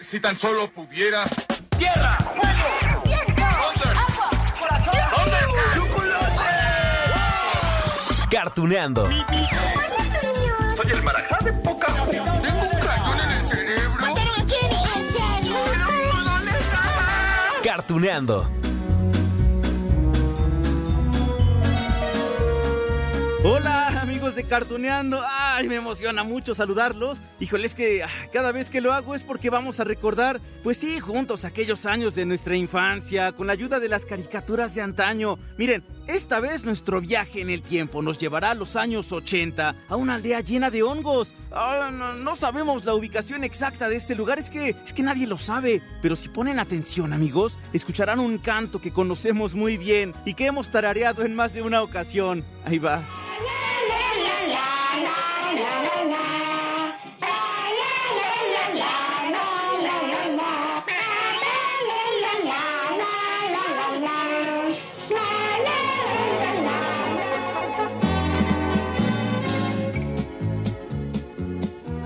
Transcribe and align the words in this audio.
Si 0.00 0.20
tan 0.20 0.36
solo 0.38 0.70
pudiera. 0.70 1.24
¡Tierra! 1.76 2.16
¡Fuego! 2.18 3.02
¡Viento! 3.04 3.42
¡Agua! 3.44 4.30
¡Corazón! 4.58 4.94
¡Chocolate! 5.74 6.44
Cartuneando. 8.30 9.08
Soy 9.08 10.90
el 10.92 11.02
marajá 11.02 11.38
de 11.44 11.52
poca 11.52 11.86
Tengo 11.86 12.62
un 12.62 12.80
cañón 12.80 13.20
en 13.20 13.30
el 13.32 13.46
cerebro. 13.46 14.00
¿Mataron 14.00 14.40
a 14.40 14.46
Kenny? 14.46 14.82
¿En 14.96 15.12
serio? 15.12 15.56
¿Dónde 16.24 16.50
está? 16.52 16.82
Cartuneando. 17.64 18.48
Hola 23.44 23.87
de 24.38 25.18
ay 25.26 25.68
me 25.68 25.76
emociona 25.76 26.22
mucho 26.22 26.54
saludarlos. 26.54 27.20
Híjole, 27.40 27.66
es 27.66 27.74
que 27.74 28.04
ah, 28.04 28.08
cada 28.32 28.52
vez 28.52 28.70
que 28.70 28.80
lo 28.80 28.92
hago 28.92 29.16
es 29.16 29.24
porque 29.24 29.50
vamos 29.50 29.80
a 29.80 29.84
recordar, 29.84 30.40
pues 30.62 30.76
sí, 30.76 31.00
juntos 31.00 31.44
aquellos 31.44 31.86
años 31.86 32.14
de 32.14 32.24
nuestra 32.24 32.54
infancia, 32.54 33.32
con 33.32 33.48
la 33.48 33.52
ayuda 33.54 33.80
de 33.80 33.88
las 33.88 34.06
caricaturas 34.06 34.76
de 34.76 34.82
antaño. 34.82 35.38
Miren, 35.56 35.82
esta 36.06 36.38
vez 36.38 36.64
nuestro 36.64 37.00
viaje 37.00 37.40
en 37.40 37.50
el 37.50 37.62
tiempo 37.62 38.00
nos 38.00 38.18
llevará 38.18 38.52
a 38.52 38.54
los 38.54 38.76
años 38.76 39.10
80, 39.10 39.74
a 39.88 39.96
una 39.96 40.14
aldea 40.14 40.40
llena 40.40 40.70
de 40.70 40.84
hongos. 40.84 41.34
Ah, 41.50 41.90
no, 41.92 42.14
no 42.14 42.36
sabemos 42.36 42.84
la 42.84 42.94
ubicación 42.94 43.42
exacta 43.42 43.88
de 43.88 43.96
este 43.96 44.14
lugar, 44.14 44.38
es 44.38 44.50
que, 44.50 44.70
es 44.70 44.92
que 44.92 45.02
nadie 45.02 45.26
lo 45.26 45.36
sabe. 45.36 45.82
Pero 46.00 46.14
si 46.14 46.28
ponen 46.28 46.60
atención 46.60 47.12
amigos, 47.12 47.58
escucharán 47.72 48.20
un 48.20 48.38
canto 48.38 48.80
que 48.80 48.92
conocemos 48.92 49.56
muy 49.56 49.76
bien 49.76 50.14
y 50.24 50.34
que 50.34 50.46
hemos 50.46 50.70
tarareado 50.70 51.24
en 51.24 51.34
más 51.34 51.54
de 51.54 51.62
una 51.62 51.82
ocasión. 51.82 52.44
Ahí 52.64 52.78
va. 52.78 53.17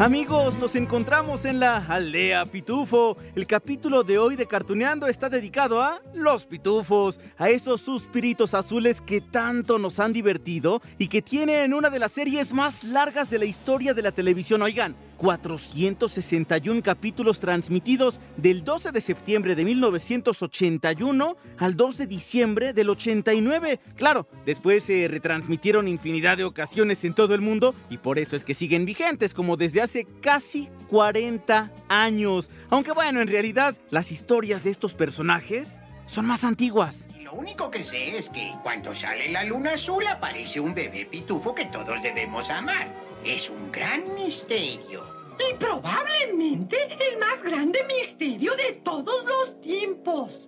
Amigos, 0.03 0.59
nos 0.59 0.75
encontramos 0.75 1.45
en 1.45 1.61
la 1.61 1.77
aldea 1.77 2.45
Pitufo. 2.47 3.17
El 3.37 3.47
capítulo 3.47 4.03
de 4.03 4.19
hoy 4.19 4.35
de 4.35 4.49
Cartuneando 4.49 5.07
está 5.07 5.29
dedicado 5.29 5.81
a 5.81 6.01
los 6.13 6.45
pitufos, 6.45 7.21
a 7.39 7.51
esos 7.51 7.83
suspiritos 7.83 8.53
azules 8.53 9.01
que 9.01 9.21
tanto 9.21 9.79
nos 9.79 10.01
han 10.01 10.13
divertido 10.13 10.83
y 10.99 11.07
que 11.07 11.23
tienen 11.23 11.73
una 11.73 11.89
de 11.89 12.01
las 12.01 12.11
series 12.11 12.53
más 12.53 12.83
largas 12.83 13.31
de 13.31 13.39
la 13.39 13.45
historia 13.45 13.95
de 13.95 14.03
la 14.03 14.11
televisión. 14.11 14.63
Oigan, 14.63 14.97
461 15.23 16.83
capítulos 16.83 17.39
transmitidos 17.39 18.19
del 18.37 18.65
12 18.65 18.91
de 18.91 19.01
septiembre 19.01 19.55
de 19.55 19.65
1981 19.65 21.37
al 21.59 21.77
2 21.77 21.97
de 21.97 22.07
diciembre 22.09 22.73
del 22.73 22.91
89. 22.91 23.79
Claro, 23.95 24.27
después 24.45 24.83
se 24.83 25.07
retransmitieron 25.07 25.87
infinidad 25.87 26.39
de 26.39 26.45
ocasiones 26.45 27.05
en 27.05 27.15
todo 27.15 27.37
el 27.37 27.41
mundo 27.41 27.73
y 27.89 27.99
por 27.99 28.19
eso 28.19 28.35
es 28.35 28.43
que 28.43 28.55
siguen 28.55 28.85
vigentes 28.85 29.33
como 29.33 29.57
desde 29.57 29.81
hace 29.81 30.09
casi 30.21 30.69
40 30.89 31.71
años. 31.89 32.51
Aunque 32.69 32.91
bueno, 32.91 33.21
en 33.21 33.29
realidad 33.29 33.77
las 33.91 34.11
historias 34.11 34.65
de 34.65 34.71
estos 34.71 34.95
personajes 34.95 35.81
son 36.07 36.27
más 36.27 36.43
antiguas. 36.43 37.07
Lo 37.23 37.35
único 37.35 37.71
que 37.71 37.85
sé 37.85 38.19
es 38.19 38.29
que 38.29 38.53
cuando 38.65 38.93
sale 38.93 39.29
la 39.29 39.45
luna 39.45 39.75
azul 39.75 40.05
aparece 40.05 40.59
un 40.59 40.75
bebé 40.75 41.07
pitufo 41.07 41.55
que 41.55 41.67
todos 41.67 42.03
debemos 42.03 42.51
amar. 42.51 43.12
Es 43.25 43.49
un 43.49 43.71
gran 43.71 44.15
misterio. 44.15 45.05
Y 45.39 45.55
probablemente 45.55 46.77
el 47.09 47.19
más 47.19 47.41
grande 47.43 47.85
misterio 47.85 48.55
de 48.57 48.81
todos 48.83 49.25
los 49.25 49.61
tiempos. 49.61 50.41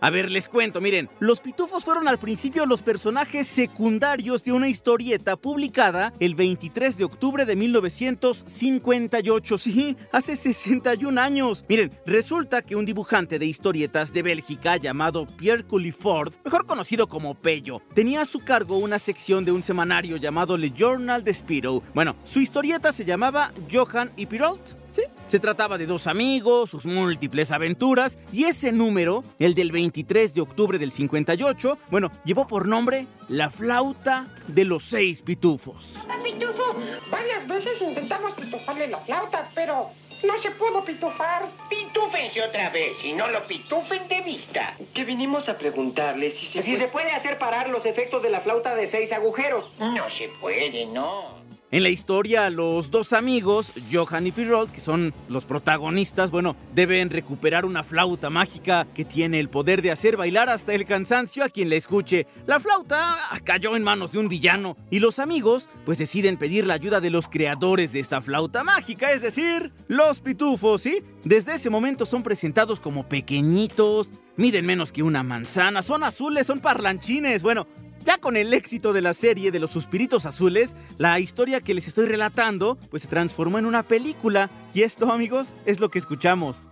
A 0.00 0.10
ver, 0.10 0.30
les 0.30 0.48
cuento, 0.48 0.80
miren, 0.80 1.08
los 1.20 1.40
pitufos 1.40 1.84
fueron 1.84 2.06
al 2.06 2.18
principio 2.18 2.66
los 2.66 2.82
personajes 2.82 3.46
secundarios 3.46 4.44
de 4.44 4.52
una 4.52 4.68
historieta 4.68 5.36
publicada 5.36 6.12
el 6.20 6.34
23 6.34 6.98
de 6.98 7.04
octubre 7.04 7.46
de 7.46 7.56
1958, 7.56 9.58
sí, 9.58 9.96
hace 10.12 10.36
61 10.36 11.18
años. 11.18 11.64
Miren, 11.68 11.98
resulta 12.04 12.60
que 12.60 12.76
un 12.76 12.84
dibujante 12.84 13.38
de 13.38 13.46
historietas 13.46 14.12
de 14.12 14.22
Bélgica 14.22 14.76
llamado 14.76 15.26
Pierre 15.26 15.64
Culliford, 15.64 16.34
mejor 16.44 16.66
conocido 16.66 17.08
como 17.08 17.34
Pello, 17.34 17.80
tenía 17.94 18.22
a 18.22 18.26
su 18.26 18.40
cargo 18.40 18.76
una 18.76 18.98
sección 18.98 19.46
de 19.46 19.52
un 19.52 19.62
semanario 19.62 20.18
llamado 20.18 20.58
Le 20.58 20.70
Journal 20.70 21.24
de 21.24 21.32
Spiro. 21.32 21.82
Bueno, 21.94 22.16
su 22.24 22.40
historieta 22.40 22.92
se 22.92 23.04
llamaba 23.04 23.52
Johan 23.72 24.12
y 24.16 24.26
Pirolt. 24.26 24.74
Sí, 24.96 25.02
se 25.28 25.38
trataba 25.38 25.76
de 25.76 25.84
dos 25.84 26.06
amigos, 26.06 26.70
sus 26.70 26.86
múltiples 26.86 27.52
aventuras, 27.52 28.16
y 28.32 28.44
ese 28.44 28.72
número, 28.72 29.24
el 29.38 29.54
del 29.54 29.70
23 29.70 30.32
de 30.32 30.40
octubre 30.40 30.78
del 30.78 30.90
58, 30.90 31.78
bueno, 31.90 32.10
llevó 32.24 32.46
por 32.46 32.66
nombre 32.66 33.06
La 33.28 33.50
flauta 33.50 34.26
de 34.48 34.64
los 34.64 34.84
seis 34.84 35.20
pitufos. 35.20 36.06
Papá 36.08 36.22
Pitufo, 36.22 36.76
varias 37.10 37.46
veces 37.46 37.82
intentamos 37.82 38.32
pitufarle 38.36 38.88
la 38.88 38.98
flauta, 39.00 39.46
pero 39.54 39.90
no 40.24 40.40
se 40.40 40.50
pudo 40.52 40.82
pitufar. 40.82 41.46
Pitúfense 41.68 42.42
otra 42.42 42.70
vez 42.70 42.96
y 43.04 43.12
no 43.12 43.28
lo 43.28 43.46
pitufen 43.46 44.08
de 44.08 44.22
vista. 44.22 44.74
Que 44.94 45.04
vinimos 45.04 45.46
a 45.50 45.58
preguntarle 45.58 46.30
si 46.30 46.46
se, 46.46 46.62
si 46.62 46.78
se 46.78 46.88
puede 46.88 47.12
hacer 47.12 47.36
parar 47.36 47.68
los 47.68 47.84
efectos 47.84 48.22
de 48.22 48.30
la 48.30 48.40
flauta 48.40 48.74
de 48.74 48.90
seis 48.90 49.12
agujeros. 49.12 49.70
No 49.78 50.08
se 50.08 50.30
puede, 50.40 50.86
no. 50.86 51.45
En 51.72 51.82
la 51.82 51.88
historia, 51.88 52.48
los 52.48 52.92
dos 52.92 53.12
amigos, 53.12 53.72
Johan 53.92 54.28
y 54.28 54.30
Pirolt, 54.30 54.70
que 54.70 54.78
son 54.78 55.12
los 55.28 55.46
protagonistas, 55.46 56.30
bueno, 56.30 56.54
deben 56.76 57.10
recuperar 57.10 57.66
una 57.66 57.82
flauta 57.82 58.30
mágica 58.30 58.86
que 58.94 59.04
tiene 59.04 59.40
el 59.40 59.48
poder 59.48 59.82
de 59.82 59.90
hacer 59.90 60.16
bailar 60.16 60.48
hasta 60.48 60.74
el 60.74 60.84
cansancio 60.84 61.42
a 61.42 61.48
quien 61.48 61.68
la 61.68 61.74
escuche. 61.74 62.28
La 62.46 62.60
flauta 62.60 63.16
cayó 63.42 63.74
en 63.74 63.82
manos 63.82 64.12
de 64.12 64.20
un 64.20 64.28
villano 64.28 64.76
y 64.90 65.00
los 65.00 65.18
amigos, 65.18 65.68
pues 65.84 65.98
deciden 65.98 66.36
pedir 66.36 66.64
la 66.66 66.74
ayuda 66.74 67.00
de 67.00 67.10
los 67.10 67.28
creadores 67.28 67.92
de 67.92 67.98
esta 67.98 68.22
flauta 68.22 68.62
mágica, 68.62 69.10
es 69.10 69.22
decir, 69.22 69.72
los 69.88 70.20
pitufos, 70.20 70.82
¿sí? 70.82 71.02
Desde 71.24 71.54
ese 71.54 71.68
momento 71.68 72.06
son 72.06 72.22
presentados 72.22 72.78
como 72.78 73.08
pequeñitos, 73.08 74.10
miden 74.36 74.66
menos 74.66 74.92
que 74.92 75.02
una 75.02 75.24
manzana, 75.24 75.82
son 75.82 76.04
azules, 76.04 76.46
son 76.46 76.60
parlanchines, 76.60 77.42
bueno, 77.42 77.66
ya 78.06 78.18
con 78.18 78.36
el 78.36 78.54
éxito 78.54 78.92
de 78.92 79.02
la 79.02 79.12
serie 79.12 79.50
de 79.50 79.58
los 79.58 79.72
suspiritos 79.72 80.26
azules, 80.26 80.76
la 80.96 81.18
historia 81.18 81.60
que 81.60 81.74
les 81.74 81.88
estoy 81.88 82.06
relatando 82.06 82.78
pues 82.88 83.02
se 83.02 83.08
transformó 83.08 83.58
en 83.58 83.66
una 83.66 83.82
película 83.82 84.48
y 84.72 84.82
esto, 84.82 85.10
amigos, 85.10 85.56
es 85.66 85.80
lo 85.80 85.90
que 85.90 85.98
escuchamos. 85.98 86.68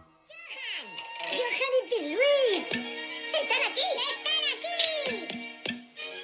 ¡Johan 1.26 1.74
y 1.80 1.90
Piruit! 1.90 2.66
¡Están 2.68 3.62
aquí! 3.68 3.86
¡Están 4.14 4.42
aquí! 4.54 5.26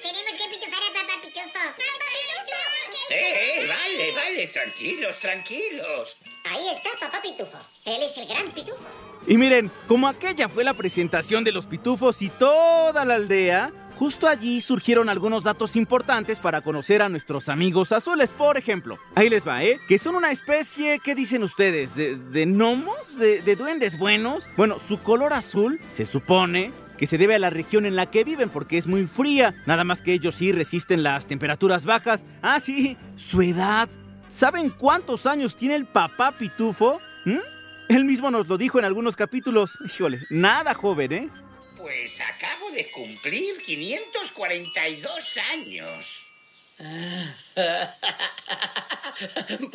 Tenemos 0.01 0.37
que 0.37 0.49
pitufar 0.49 0.81
a 0.81 0.93
Papá 0.93 1.21
Pitufo. 1.21 1.51
¡Papá 1.51 2.07
Pitufo! 2.15 3.13
Eh, 3.13 3.67
vale, 3.67 4.11
vale, 4.13 4.47
tranquilos, 4.47 5.19
tranquilos. 5.19 6.15
Ahí 6.49 6.69
está 6.69 6.89
Papá 6.97 7.21
Pitufo. 7.21 7.57
Él 7.83 8.01
es 8.03 8.17
el 8.17 8.27
gran 8.27 8.49
pitufo. 8.51 8.79
Y 9.27 9.37
miren, 9.37 9.69
como 9.87 10.07
aquella 10.07 10.47
fue 10.47 10.63
la 10.63 10.73
presentación 10.73 11.43
de 11.43 11.51
los 11.51 11.67
pitufos 11.67 12.21
y 12.21 12.29
toda 12.29 13.03
la 13.03 13.15
aldea, 13.15 13.73
Justo 14.01 14.27
allí 14.27 14.61
surgieron 14.61 15.09
algunos 15.09 15.43
datos 15.43 15.75
importantes 15.75 16.39
para 16.39 16.61
conocer 16.61 17.03
a 17.03 17.09
nuestros 17.09 17.49
amigos 17.49 17.91
azules. 17.91 18.31
Por 18.31 18.57
ejemplo, 18.57 18.97
ahí 19.13 19.29
les 19.29 19.47
va, 19.47 19.63
¿eh? 19.63 19.79
Que 19.87 19.99
son 19.99 20.15
una 20.15 20.31
especie, 20.31 20.97
¿qué 20.97 21.13
dicen 21.13 21.43
ustedes? 21.43 21.93
¿De, 21.93 22.15
de 22.15 22.47
gnomos? 22.47 23.19
¿De, 23.19 23.43
¿De 23.43 23.55
duendes 23.55 23.99
buenos? 23.99 24.49
Bueno, 24.57 24.77
su 24.79 25.03
color 25.03 25.33
azul 25.33 25.79
se 25.91 26.05
supone 26.05 26.71
que 26.97 27.05
se 27.05 27.19
debe 27.19 27.35
a 27.35 27.39
la 27.39 27.51
región 27.51 27.85
en 27.85 27.95
la 27.95 28.07
que 28.07 28.23
viven 28.23 28.49
porque 28.49 28.79
es 28.79 28.87
muy 28.87 29.05
fría. 29.05 29.53
Nada 29.67 29.83
más 29.83 30.01
que 30.01 30.13
ellos 30.13 30.33
sí 30.33 30.51
resisten 30.51 31.03
las 31.03 31.27
temperaturas 31.27 31.85
bajas. 31.85 32.25
Ah, 32.41 32.59
sí, 32.59 32.97
su 33.17 33.43
edad. 33.43 33.87
¿Saben 34.29 34.71
cuántos 34.71 35.27
años 35.27 35.55
tiene 35.55 35.75
el 35.75 35.85
papá 35.85 36.31
pitufo? 36.31 36.99
¿Mm? 37.25 37.37
Él 37.89 38.05
mismo 38.05 38.31
nos 38.31 38.47
lo 38.47 38.57
dijo 38.57 38.79
en 38.79 38.85
algunos 38.85 39.15
capítulos. 39.15 39.77
Híjole, 39.85 40.25
nada 40.31 40.73
joven, 40.73 41.11
¿eh? 41.11 41.29
Pues 41.91 42.21
acabo 42.21 42.71
de 42.71 42.89
cumplir 42.89 43.61
542 43.65 45.37
años. 45.51 46.23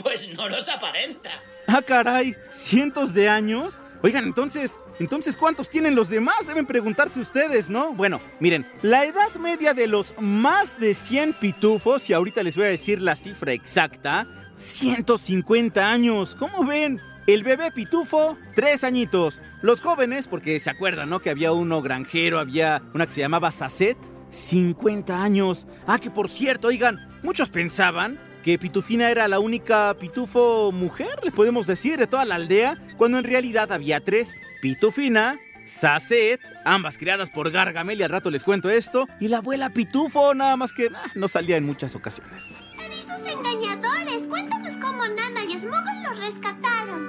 Pues 0.02 0.28
no 0.30 0.48
los 0.48 0.68
aparenta. 0.68 1.30
Ah, 1.68 1.82
caray, 1.82 2.34
cientos 2.50 3.14
de 3.14 3.28
años. 3.28 3.82
Oigan, 4.02 4.24
entonces, 4.24 4.80
entonces, 4.98 5.36
¿cuántos 5.36 5.70
tienen 5.70 5.94
los 5.94 6.08
demás? 6.08 6.46
Deben 6.46 6.66
preguntarse 6.66 7.20
ustedes, 7.20 7.70
¿no? 7.70 7.92
Bueno, 7.92 8.20
miren, 8.40 8.66
la 8.82 9.04
edad 9.04 9.32
media 9.36 9.72
de 9.72 9.86
los 9.86 10.14
más 10.18 10.80
de 10.80 10.94
100 10.94 11.34
pitufos, 11.34 12.08
y 12.10 12.12
ahorita 12.14 12.42
les 12.42 12.56
voy 12.56 12.64
a 12.64 12.70
decir 12.70 13.02
la 13.02 13.14
cifra 13.14 13.52
exacta, 13.52 14.26
150 14.56 15.88
años. 15.88 16.34
¿Cómo 16.34 16.64
ven? 16.64 17.00
El 17.26 17.42
bebé 17.42 17.72
pitufo, 17.72 18.38
tres 18.54 18.84
añitos. 18.84 19.42
Los 19.60 19.80
jóvenes, 19.80 20.28
porque 20.28 20.60
se 20.60 20.70
acuerdan, 20.70 21.10
¿no? 21.10 21.18
Que 21.18 21.30
había 21.30 21.50
uno 21.50 21.82
granjero, 21.82 22.38
había 22.38 22.82
una 22.94 23.04
que 23.06 23.12
se 23.12 23.20
llamaba 23.20 23.50
Sacet, 23.50 23.98
50 24.30 25.22
años. 25.22 25.66
Ah, 25.88 25.98
que 25.98 26.08
por 26.08 26.28
cierto, 26.28 26.68
oigan, 26.68 27.08
muchos 27.24 27.48
pensaban 27.48 28.16
que 28.44 28.60
Pitufina 28.60 29.10
era 29.10 29.26
la 29.26 29.40
única 29.40 29.96
pitufo 29.98 30.70
mujer, 30.70 31.18
le 31.24 31.32
podemos 31.32 31.66
decir, 31.66 31.98
de 31.98 32.06
toda 32.06 32.24
la 32.24 32.36
aldea, 32.36 32.78
cuando 32.96 33.18
en 33.18 33.24
realidad 33.24 33.72
había 33.72 33.98
tres. 33.98 34.32
Pitufina, 34.62 35.36
Sacet, 35.66 36.40
ambas 36.64 36.96
criadas 36.96 37.30
por 37.30 37.50
Gargamel 37.50 37.98
y 37.98 38.04
al 38.04 38.10
rato 38.10 38.30
les 38.30 38.44
cuento 38.44 38.70
esto, 38.70 39.08
y 39.18 39.26
la 39.26 39.38
abuela 39.38 39.70
Pitufo, 39.70 40.32
nada 40.32 40.56
más 40.56 40.72
que 40.72 40.90
ah, 40.94 41.10
no 41.16 41.26
salía 41.26 41.56
en 41.56 41.66
muchas 41.66 41.96
ocasiones. 41.96 42.54
¡Esos 43.00 43.20
engañadores! 43.22 44.28
Cuéntanos 44.28 44.76
cómo 44.76 45.08
Nana 45.08 45.42
y 45.42 45.54
los 45.54 46.18
rescataron. 46.20 47.05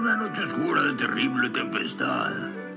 Una 0.00 0.16
noche 0.16 0.44
oscura 0.44 0.80
de 0.80 0.94
terrible 0.94 1.50
tempestad. 1.50 2.32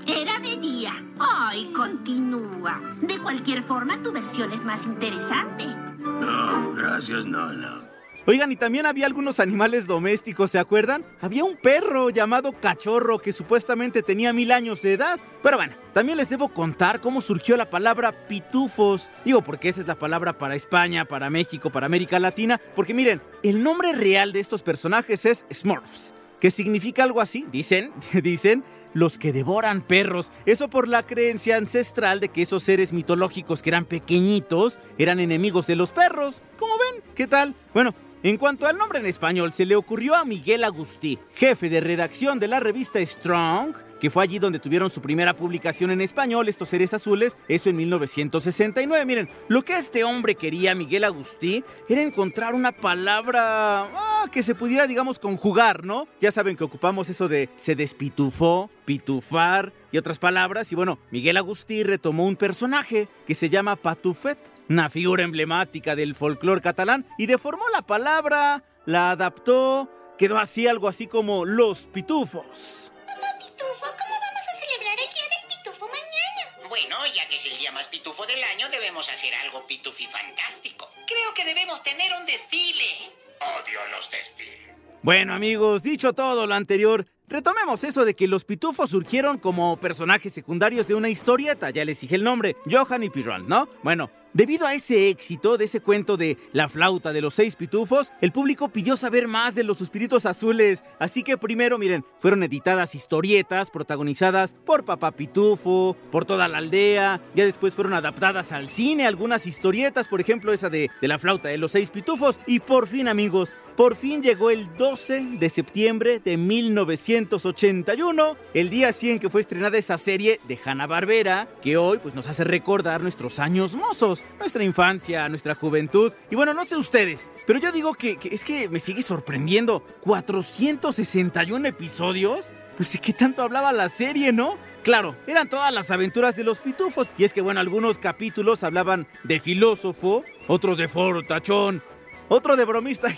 Era 0.06 0.38
de 0.40 0.58
día. 0.58 0.92
Ay, 1.18 1.72
continúa. 1.74 2.78
De 3.00 3.18
cualquier 3.18 3.62
forma, 3.62 3.96
tu 4.02 4.12
versión 4.12 4.52
es 4.52 4.62
más 4.66 4.84
interesante. 4.84 5.64
No, 5.98 6.74
gracias, 6.74 7.24
Nana. 7.24 7.80
Oigan, 8.26 8.52
y 8.52 8.56
también 8.56 8.84
había 8.84 9.06
algunos 9.06 9.40
animales 9.40 9.86
domésticos, 9.86 10.50
¿se 10.50 10.58
acuerdan? 10.58 11.02
Había 11.22 11.44
un 11.44 11.56
perro 11.56 12.10
llamado 12.10 12.52
Cachorro 12.60 13.18
que 13.18 13.32
supuestamente 13.32 14.02
tenía 14.02 14.34
mil 14.34 14.52
años 14.52 14.82
de 14.82 14.92
edad. 14.92 15.18
Pero 15.42 15.56
bueno, 15.56 15.72
también 15.94 16.18
les 16.18 16.28
debo 16.28 16.50
contar 16.50 17.00
cómo 17.00 17.22
surgió 17.22 17.56
la 17.56 17.70
palabra 17.70 18.28
pitufos. 18.28 19.10
Digo, 19.24 19.40
porque 19.40 19.70
esa 19.70 19.80
es 19.80 19.86
la 19.86 19.98
palabra 19.98 20.36
para 20.36 20.56
España, 20.56 21.06
para 21.06 21.30
México, 21.30 21.70
para 21.70 21.86
América 21.86 22.18
Latina. 22.18 22.60
Porque 22.76 22.92
miren, 22.92 23.22
el 23.42 23.62
nombre 23.62 23.94
real 23.94 24.32
de 24.32 24.40
estos 24.40 24.62
personajes 24.62 25.24
es 25.24 25.46
Smurfs 25.50 26.12
que 26.44 26.50
significa 26.50 27.04
algo 27.04 27.22
así, 27.22 27.46
dicen, 27.50 27.90
dicen, 28.22 28.64
los 28.92 29.16
que 29.16 29.32
devoran 29.32 29.80
perros. 29.80 30.30
Eso 30.44 30.68
por 30.68 30.88
la 30.88 31.02
creencia 31.02 31.56
ancestral 31.56 32.20
de 32.20 32.28
que 32.28 32.42
esos 32.42 32.62
seres 32.62 32.92
mitológicos 32.92 33.62
que 33.62 33.70
eran 33.70 33.86
pequeñitos 33.86 34.78
eran 34.98 35.20
enemigos 35.20 35.66
de 35.66 35.76
los 35.76 35.92
perros. 35.92 36.42
¿Cómo 36.58 36.74
ven? 36.76 37.02
¿Qué 37.14 37.26
tal? 37.26 37.54
Bueno, 37.72 37.94
en 38.24 38.38
cuanto 38.38 38.66
al 38.66 38.78
nombre 38.78 38.98
en 38.98 39.04
español, 39.04 39.52
se 39.52 39.66
le 39.66 39.76
ocurrió 39.76 40.14
a 40.14 40.24
Miguel 40.24 40.64
Agustí, 40.64 41.18
jefe 41.34 41.68
de 41.68 41.82
redacción 41.82 42.38
de 42.38 42.48
la 42.48 42.58
revista 42.58 42.98
Strong, 43.04 43.74
que 44.00 44.08
fue 44.08 44.22
allí 44.22 44.38
donde 44.38 44.58
tuvieron 44.58 44.90
su 44.90 45.02
primera 45.02 45.36
publicación 45.36 45.90
en 45.90 46.00
español, 46.00 46.48
estos 46.48 46.70
seres 46.70 46.94
azules, 46.94 47.36
eso 47.48 47.68
en 47.68 47.76
1969. 47.76 49.04
Miren, 49.04 49.28
lo 49.48 49.62
que 49.62 49.76
este 49.76 50.04
hombre 50.04 50.36
quería, 50.36 50.74
Miguel 50.74 51.04
Agustí, 51.04 51.64
era 51.86 52.00
encontrar 52.00 52.54
una 52.54 52.72
palabra 52.72 53.90
ah, 53.94 54.26
que 54.32 54.42
se 54.42 54.54
pudiera, 54.54 54.86
digamos, 54.86 55.18
conjugar, 55.18 55.84
¿no? 55.84 56.08
Ya 56.18 56.30
saben 56.30 56.56
que 56.56 56.64
ocupamos 56.64 57.10
eso 57.10 57.28
de 57.28 57.50
se 57.56 57.76
despitufó, 57.76 58.70
pitufar 58.86 59.74
y 59.92 59.98
otras 59.98 60.18
palabras, 60.18 60.72
y 60.72 60.74
bueno, 60.74 60.98
Miguel 61.10 61.36
Agustí 61.36 61.82
retomó 61.82 62.26
un 62.26 62.36
personaje 62.36 63.08
que 63.26 63.34
se 63.34 63.50
llama 63.50 63.76
Patufet, 63.76 64.38
una 64.68 64.90
figura 64.90 65.22
emblemática 65.22 65.96
del 65.96 66.14
folclore 66.14 66.60
catalán, 66.60 67.06
y 67.18 67.26
deformó 67.26 67.64
la 67.72 67.82
palabra, 67.82 68.62
la 68.86 69.10
adaptó, 69.10 69.90
quedó 70.18 70.38
así 70.38 70.66
algo 70.66 70.88
así 70.88 71.06
como 71.06 71.44
los 71.44 71.84
pitufos. 71.86 72.92
Papá 73.06 73.38
Pitufo, 73.38 73.80
¿cómo 73.80 74.14
vamos 74.20 74.42
a 74.48 74.60
celebrar 74.60 74.98
el 74.98 75.14
Día 75.14 75.24
del 75.24 75.56
Pitufo 75.56 75.86
mañana? 75.88 76.68
Bueno, 76.68 76.96
ya 77.14 77.28
que 77.28 77.36
es 77.36 77.46
el 77.46 77.58
día 77.58 77.72
más 77.72 77.86
pitufo 77.86 78.26
del 78.26 78.42
año, 78.42 78.68
debemos 78.70 79.08
hacer 79.08 79.34
algo 79.34 79.66
pitufi 79.66 80.06
fantástico. 80.06 80.88
Creo 81.06 81.34
que 81.34 81.44
debemos 81.44 81.82
tener 81.82 82.12
un 82.18 82.26
desfile. 82.26 83.12
Odio 83.40 83.80
los 83.90 84.10
desfiles. 84.10 84.74
Bueno 85.02 85.34
amigos, 85.34 85.82
dicho 85.82 86.14
todo 86.14 86.46
lo 86.46 86.54
anterior, 86.54 87.04
retomemos 87.28 87.84
eso 87.84 88.04
de 88.04 88.14
que 88.14 88.28
los 88.28 88.44
pitufos 88.44 88.90
surgieron 88.90 89.38
como 89.38 89.76
personajes 89.76 90.32
secundarios 90.32 90.86
de 90.86 90.94
una 90.94 91.08
historieta, 91.08 91.70
ya 91.70 91.84
les 91.84 92.00
dije 92.00 92.14
el 92.14 92.24
nombre, 92.24 92.56
Johan 92.70 93.02
y 93.02 93.10
Piran, 93.10 93.48
¿no? 93.48 93.68
Bueno, 93.82 94.10
debido 94.32 94.66
a 94.66 94.74
ese 94.74 95.08
éxito 95.08 95.56
de 95.56 95.64
ese 95.64 95.80
cuento 95.80 96.16
de 96.16 96.36
La 96.52 96.68
flauta 96.68 97.12
de 97.12 97.20
los 97.20 97.34
seis 97.34 97.56
pitufos, 97.56 98.12
el 98.20 98.32
público 98.32 98.68
pidió 98.68 98.96
saber 98.96 99.28
más 99.28 99.54
de 99.54 99.64
los 99.64 99.78
suspiritos 99.78 100.26
azules, 100.26 100.84
así 100.98 101.22
que 101.22 101.38
primero, 101.38 101.78
miren, 101.78 102.04
fueron 102.20 102.42
editadas 102.42 102.94
historietas 102.94 103.70
protagonizadas 103.70 104.54
por 104.64 104.84
Papá 104.84 105.12
Pitufo, 105.12 105.96
por 106.10 106.24
toda 106.24 106.48
la 106.48 106.58
aldea, 106.58 107.20
ya 107.34 107.44
después 107.44 107.74
fueron 107.74 107.94
adaptadas 107.94 108.52
al 108.52 108.68
cine 108.68 109.06
algunas 109.06 109.46
historietas, 109.46 110.08
por 110.08 110.20
ejemplo 110.20 110.52
esa 110.52 110.68
de, 110.68 110.90
de 111.00 111.08
La 111.08 111.18
flauta 111.18 111.48
de 111.48 111.58
los 111.58 111.72
seis 111.72 111.90
pitufos, 111.90 112.40
y 112.46 112.60
por 112.60 112.88
fin 112.88 113.08
amigos, 113.08 113.50
por 113.76 113.96
fin 113.96 114.22
llegó 114.22 114.50
el 114.50 114.76
12 114.76 115.38
de 115.38 115.48
septiembre 115.48 116.20
de 116.24 116.36
1981, 116.36 118.36
el 118.54 118.70
día 118.70 118.92
100 118.92 119.18
que 119.18 119.30
fue 119.30 119.40
estrenada 119.40 119.78
esa 119.78 119.98
serie 119.98 120.40
de 120.46 120.58
Hanna-Barbera, 120.64 121.48
que 121.60 121.76
hoy 121.76 121.98
pues 121.98 122.14
nos 122.14 122.28
hace 122.28 122.44
recordar 122.44 123.00
nuestros 123.00 123.38
años 123.38 123.74
mozos, 123.74 124.22
nuestra 124.38 124.62
infancia, 124.62 125.28
nuestra 125.28 125.54
juventud. 125.54 126.12
Y 126.30 126.36
bueno, 126.36 126.54
no 126.54 126.64
sé 126.64 126.76
ustedes, 126.76 127.30
pero 127.46 127.58
yo 127.58 127.72
digo 127.72 127.94
que, 127.94 128.16
que 128.16 128.34
es 128.34 128.44
que 128.44 128.68
me 128.68 128.80
sigue 128.80 129.02
sorprendiendo. 129.02 129.84
461 130.00 131.68
episodios. 131.68 132.52
Pues 132.76 132.92
de 132.92 132.98
qué 132.98 133.12
tanto 133.12 133.42
hablaba 133.42 133.72
la 133.72 133.88
serie, 133.88 134.32
¿no? 134.32 134.58
Claro, 134.82 135.16
eran 135.28 135.48
todas 135.48 135.72
las 135.72 135.92
aventuras 135.92 136.36
de 136.36 136.42
los 136.42 136.58
pitufos. 136.58 137.08
Y 137.16 137.24
es 137.24 137.32
que, 137.32 137.40
bueno, 137.40 137.60
algunos 137.60 137.98
capítulos 137.98 138.64
hablaban 138.64 139.06
de 139.22 139.38
filósofo, 139.38 140.24
otros 140.48 140.76
de 140.76 140.88
fortachón, 140.88 141.82
otro 142.28 142.56
de 142.56 142.64
bromista. 142.64 143.08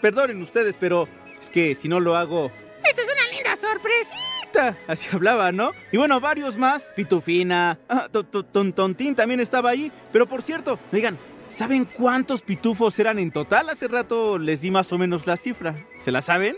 Perdonen 0.00 0.40
ustedes, 0.42 0.76
pero 0.78 1.08
es 1.40 1.50
que 1.50 1.74
si 1.74 1.88
no 1.88 2.00
lo 2.00 2.16
hago. 2.16 2.50
¡Esa 2.84 3.02
es 3.02 3.08
una 3.12 3.30
linda 3.32 3.56
sorpresita! 3.56 4.76
Así 4.86 5.08
hablaba, 5.12 5.52
¿no? 5.52 5.72
Y 5.92 5.96
bueno, 5.96 6.20
varios 6.20 6.56
más. 6.56 6.90
Pitufina. 6.94 7.78
ah, 7.88 8.08
to- 8.10 8.24
to- 8.24 8.44
ton- 8.44 8.72
Tontín 8.72 9.14
también 9.14 9.40
estaba 9.40 9.70
ahí. 9.70 9.90
Pero 10.12 10.26
por 10.26 10.40
cierto, 10.42 10.78
oigan, 10.92 11.18
¿saben 11.48 11.84
cuántos 11.84 12.42
pitufos 12.42 12.98
eran 12.98 13.18
en 13.18 13.32
total? 13.32 13.68
Hace 13.70 13.88
rato 13.88 14.38
les 14.38 14.60
di 14.60 14.70
más 14.70 14.92
o 14.92 14.98
menos 14.98 15.26
la 15.26 15.36
cifra. 15.36 15.74
¿Se 15.98 16.10
la 16.12 16.22
saben? 16.22 16.56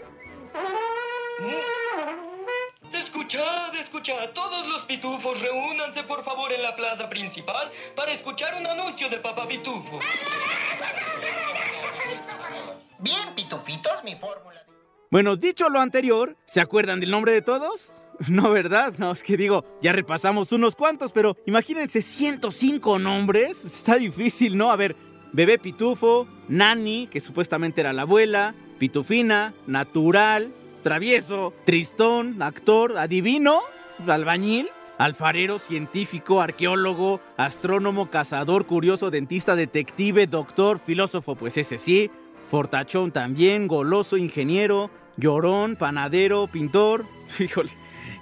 Escuchad, 2.92 3.74
escuchad, 3.76 4.30
todos 4.30 4.66
los 4.68 4.82
pitufos 4.84 5.40
reúnanse 5.40 6.02
por 6.04 6.24
favor 6.24 6.50
en 6.52 6.62
la 6.62 6.74
plaza 6.76 7.08
principal 7.08 7.70
para 7.94 8.12
escuchar 8.12 8.54
un 8.54 8.66
anuncio 8.66 9.08
de 9.10 9.18
Papá 9.18 9.46
Pitufo. 9.46 9.98
Bien, 13.00 13.34
pitufitos, 13.36 14.02
mi 14.04 14.14
fórmula. 14.16 14.64
Bueno, 15.10 15.36
dicho 15.36 15.68
lo 15.68 15.80
anterior, 15.80 16.36
¿se 16.46 16.60
acuerdan 16.60 17.00
del 17.00 17.10
nombre 17.10 17.32
de 17.32 17.42
todos? 17.42 18.02
No, 18.28 18.50
¿verdad? 18.50 18.94
No, 18.98 19.12
es 19.12 19.22
que 19.22 19.36
digo, 19.36 19.64
ya 19.80 19.92
repasamos 19.92 20.50
unos 20.50 20.74
cuantos, 20.74 21.12
pero 21.12 21.36
imagínense 21.46 22.02
105 22.02 22.98
nombres. 22.98 23.64
Está 23.64 23.94
difícil, 23.94 24.56
¿no? 24.56 24.72
A 24.72 24.76
ver, 24.76 24.96
Bebé 25.32 25.56
Pitufo, 25.56 26.26
Nani, 26.48 27.06
que 27.06 27.20
supuestamente 27.20 27.80
era 27.80 27.92
la 27.92 28.02
abuela, 28.02 28.56
Pitufina, 28.80 29.54
Natural, 29.68 30.52
Travieso, 30.82 31.54
Tristón, 31.64 32.42
Actor, 32.42 32.98
Adivino, 32.98 33.60
Albañil, 34.04 34.68
Alfarero, 34.98 35.60
científico, 35.60 36.40
arqueólogo, 36.40 37.20
astrónomo, 37.36 38.10
cazador, 38.10 38.66
curioso, 38.66 39.12
dentista, 39.12 39.54
detective, 39.54 40.26
doctor, 40.26 40.80
filósofo, 40.80 41.36
pues 41.36 41.56
ese 41.56 41.78
sí, 41.78 42.10
Fortachón 42.48 43.12
también, 43.12 43.68
goloso, 43.68 44.16
ingeniero, 44.16 44.90
llorón, 45.18 45.76
panadero, 45.76 46.46
pintor, 46.46 47.04
híjole, 47.38 47.70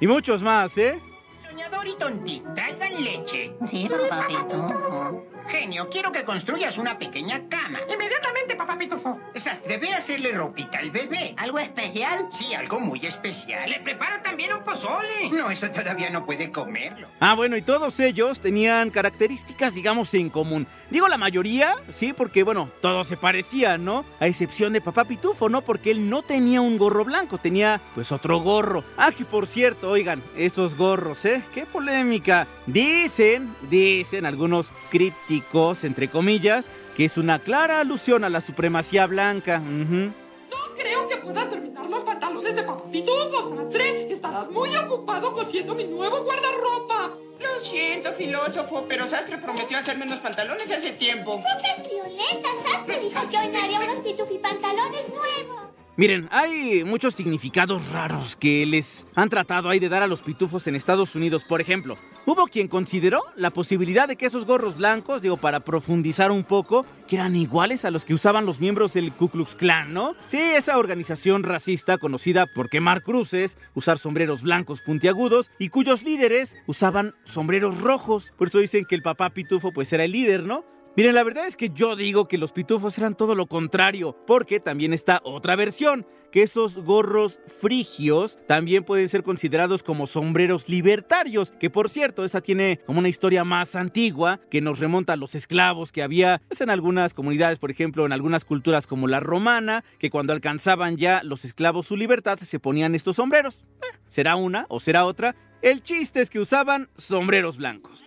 y 0.00 0.08
muchos 0.08 0.42
más, 0.42 0.76
¿eh? 0.78 1.00
Soñador 1.48 1.86
y 1.86 1.94
tontín, 1.96 2.42
traigan 2.54 3.04
leche. 3.04 3.54
Sí, 3.68 3.88
papá 3.88 4.26
Pitufo. 4.26 5.35
Genio, 5.48 5.88
quiero 5.90 6.12
que 6.12 6.24
construyas 6.24 6.78
una 6.78 6.98
pequeña 6.98 7.48
cama. 7.48 7.78
Inmediatamente, 7.92 8.56
papá 8.56 8.76
Pitufo. 8.76 9.18
Sastre, 9.34 9.78
ve 9.78 9.92
a 9.92 9.98
hacerle 9.98 10.32
ropita 10.32 10.78
al 10.78 10.90
bebé. 10.90 11.34
¿Algo 11.36 11.58
especial? 11.58 12.28
Sí, 12.32 12.54
algo 12.54 12.80
muy 12.80 13.04
especial. 13.06 13.70
Le 13.70 13.80
preparo 13.80 14.22
también 14.22 14.52
un 14.52 14.64
pozole. 14.64 15.30
No, 15.30 15.50
eso 15.50 15.70
todavía 15.70 16.10
no 16.10 16.26
puede 16.26 16.50
comerlo. 16.50 17.08
Ah, 17.20 17.34
bueno, 17.34 17.56
y 17.56 17.62
todos 17.62 18.00
ellos 18.00 18.40
tenían 18.40 18.90
características, 18.90 19.74
digamos, 19.74 20.12
en 20.14 20.30
común. 20.30 20.66
Digo 20.90 21.08
la 21.08 21.18
mayoría, 21.18 21.74
sí, 21.90 22.12
porque, 22.12 22.42
bueno, 22.42 22.70
todos 22.80 23.06
se 23.06 23.16
parecían, 23.16 23.84
¿no? 23.84 24.04
A 24.20 24.26
excepción 24.26 24.72
de 24.72 24.80
Papá 24.80 25.04
Pitufo, 25.04 25.48
¿no? 25.48 25.62
Porque 25.62 25.90
él 25.90 26.10
no 26.10 26.22
tenía 26.22 26.60
un 26.60 26.78
gorro 26.78 27.04
blanco, 27.04 27.38
tenía, 27.38 27.80
pues, 27.94 28.10
otro 28.12 28.38
gorro. 28.38 28.84
Ah, 28.96 29.12
que 29.12 29.24
por 29.24 29.46
cierto, 29.46 29.90
oigan, 29.90 30.22
esos 30.36 30.76
gorros, 30.76 31.24
¿eh? 31.24 31.42
¡Qué 31.52 31.66
polémica! 31.66 32.48
Dicen, 32.66 33.54
dicen 33.70 34.26
algunos 34.26 34.72
críticos, 34.90 35.35
entre 35.82 36.08
comillas, 36.08 36.68
que 36.96 37.04
es 37.04 37.18
una 37.18 37.38
clara 37.38 37.80
alusión 37.80 38.24
a 38.24 38.28
la 38.28 38.40
supremacía 38.40 39.06
blanca. 39.06 39.60
Ujú. 39.60 40.12
No 40.50 40.74
creo 40.76 41.08
que 41.08 41.16
puedas 41.16 41.50
terminar 41.50 41.88
los 41.88 42.00
pantalones 42.04 42.54
de 42.54 42.62
papá 42.62 42.84
Pitufo, 42.90 43.56
sastre. 43.56 44.12
Estarás 44.12 44.50
muy 44.50 44.74
ocupado 44.76 45.32
cosiendo 45.32 45.74
mi 45.74 45.84
nuevo 45.84 46.22
guardarropa. 46.22 47.12
Lo 47.40 47.60
siento, 47.62 48.12
filósofo, 48.12 48.86
pero 48.88 49.06
Sastre 49.08 49.36
prometió 49.38 49.76
hacerme 49.76 50.06
unos 50.06 50.20
pantalones 50.20 50.70
hace 50.70 50.92
tiempo. 50.92 51.36
Focas 51.36 51.82
violetas. 51.90 52.52
Sastre 52.64 53.00
dijo 53.00 53.28
que 53.28 53.38
hoy 53.38 53.48
me 53.48 53.58
haría 53.58 53.80
unos 53.80 54.00
pitufipantalones 54.00 55.08
nuevos. 55.08 55.65
Miren, 55.98 56.28
hay 56.30 56.84
muchos 56.84 57.14
significados 57.14 57.88
raros 57.90 58.36
que 58.36 58.66
les 58.66 59.06
han 59.14 59.30
tratado 59.30 59.70
ahí 59.70 59.78
de 59.78 59.88
dar 59.88 60.02
a 60.02 60.06
los 60.06 60.20
pitufos 60.20 60.66
en 60.66 60.74
Estados 60.74 61.14
Unidos. 61.14 61.44
Por 61.44 61.62
ejemplo, 61.62 61.96
hubo 62.26 62.48
quien 62.48 62.68
consideró 62.68 63.22
la 63.34 63.50
posibilidad 63.50 64.06
de 64.06 64.16
que 64.16 64.26
esos 64.26 64.44
gorros 64.44 64.76
blancos, 64.76 65.22
digo, 65.22 65.38
para 65.38 65.60
profundizar 65.60 66.30
un 66.30 66.44
poco, 66.44 66.84
que 67.08 67.16
eran 67.16 67.34
iguales 67.34 67.86
a 67.86 67.90
los 67.90 68.04
que 68.04 68.12
usaban 68.12 68.44
los 68.44 68.60
miembros 68.60 68.92
del 68.92 69.10
Ku 69.10 69.30
Klux 69.30 69.54
Klan, 69.54 69.94
¿no? 69.94 70.14
Sí, 70.26 70.36
esa 70.36 70.76
organización 70.76 71.44
racista 71.44 71.96
conocida 71.96 72.44
por 72.46 72.68
quemar 72.68 73.00
cruces, 73.02 73.56
usar 73.72 73.96
sombreros 73.96 74.42
blancos 74.42 74.82
puntiagudos 74.82 75.50
y 75.58 75.70
cuyos 75.70 76.02
líderes 76.02 76.56
usaban 76.66 77.14
sombreros 77.24 77.80
rojos. 77.80 78.34
Por 78.36 78.48
eso 78.48 78.58
dicen 78.58 78.84
que 78.84 78.96
el 78.96 79.02
papá 79.02 79.30
pitufo 79.30 79.72
pues 79.72 79.90
era 79.94 80.04
el 80.04 80.12
líder, 80.12 80.42
¿no? 80.42 80.75
Miren, 80.96 81.14
la 81.14 81.24
verdad 81.24 81.46
es 81.46 81.56
que 81.56 81.68
yo 81.68 81.94
digo 81.94 82.26
que 82.26 82.38
los 82.38 82.52
pitufos 82.52 82.96
eran 82.96 83.14
todo 83.14 83.34
lo 83.34 83.46
contrario, 83.48 84.16
porque 84.26 84.60
también 84.60 84.94
está 84.94 85.20
otra 85.24 85.54
versión, 85.54 86.06
que 86.32 86.42
esos 86.42 86.76
gorros 86.76 87.38
frigios 87.60 88.38
también 88.46 88.82
pueden 88.82 89.10
ser 89.10 89.22
considerados 89.22 89.82
como 89.82 90.06
sombreros 90.06 90.70
libertarios, 90.70 91.52
que 91.60 91.68
por 91.68 91.90
cierto, 91.90 92.24
esa 92.24 92.40
tiene 92.40 92.80
como 92.86 93.00
una 93.00 93.10
historia 93.10 93.44
más 93.44 93.76
antigua 93.76 94.40
que 94.50 94.62
nos 94.62 94.78
remonta 94.78 95.12
a 95.12 95.16
los 95.16 95.34
esclavos 95.34 95.92
que 95.92 96.02
había 96.02 96.40
pues, 96.48 96.62
en 96.62 96.70
algunas 96.70 97.12
comunidades, 97.12 97.58
por 97.58 97.70
ejemplo, 97.70 98.06
en 98.06 98.12
algunas 98.12 98.46
culturas 98.46 98.86
como 98.86 99.06
la 99.06 99.20
romana, 99.20 99.84
que 99.98 100.08
cuando 100.08 100.32
alcanzaban 100.32 100.96
ya 100.96 101.22
los 101.22 101.44
esclavos 101.44 101.88
su 101.88 101.96
libertad 101.98 102.38
se 102.38 102.58
ponían 102.58 102.94
estos 102.94 103.16
sombreros. 103.16 103.66
Eh, 103.82 103.98
será 104.08 104.36
una 104.36 104.64
o 104.70 104.80
será 104.80 105.04
otra. 105.04 105.36
El 105.60 105.82
chiste 105.82 106.22
es 106.22 106.30
que 106.30 106.40
usaban 106.40 106.88
sombreros 106.96 107.58
blancos. 107.58 108.02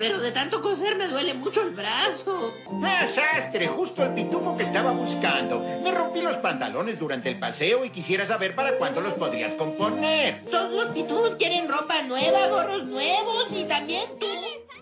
Pero 0.00 0.18
de 0.18 0.32
tanto 0.32 0.62
coser 0.62 0.96
me 0.96 1.08
duele 1.08 1.34
mucho 1.34 1.60
el 1.60 1.72
brazo. 1.72 2.54
Ah, 2.82 3.06
sastre, 3.06 3.66
justo 3.66 4.02
el 4.02 4.14
pitufo 4.14 4.56
que 4.56 4.62
estaba 4.62 4.92
buscando. 4.92 5.62
Me 5.84 5.92
rompí 5.92 6.22
los 6.22 6.38
pantalones 6.38 6.98
durante 6.98 7.28
el 7.28 7.38
paseo 7.38 7.84
y 7.84 7.90
quisiera 7.90 8.24
saber 8.24 8.54
para 8.54 8.78
cuándo 8.78 9.02
los 9.02 9.12
podrías 9.12 9.54
componer. 9.56 10.42
Todos 10.50 10.72
los 10.72 10.94
pitufos 10.94 11.36
quieren 11.36 11.68
ropa 11.68 12.02
nueva, 12.04 12.48
gorros 12.48 12.84
nuevos 12.84 13.48
y 13.54 13.64
también 13.64 14.08
tú. 14.18 14.26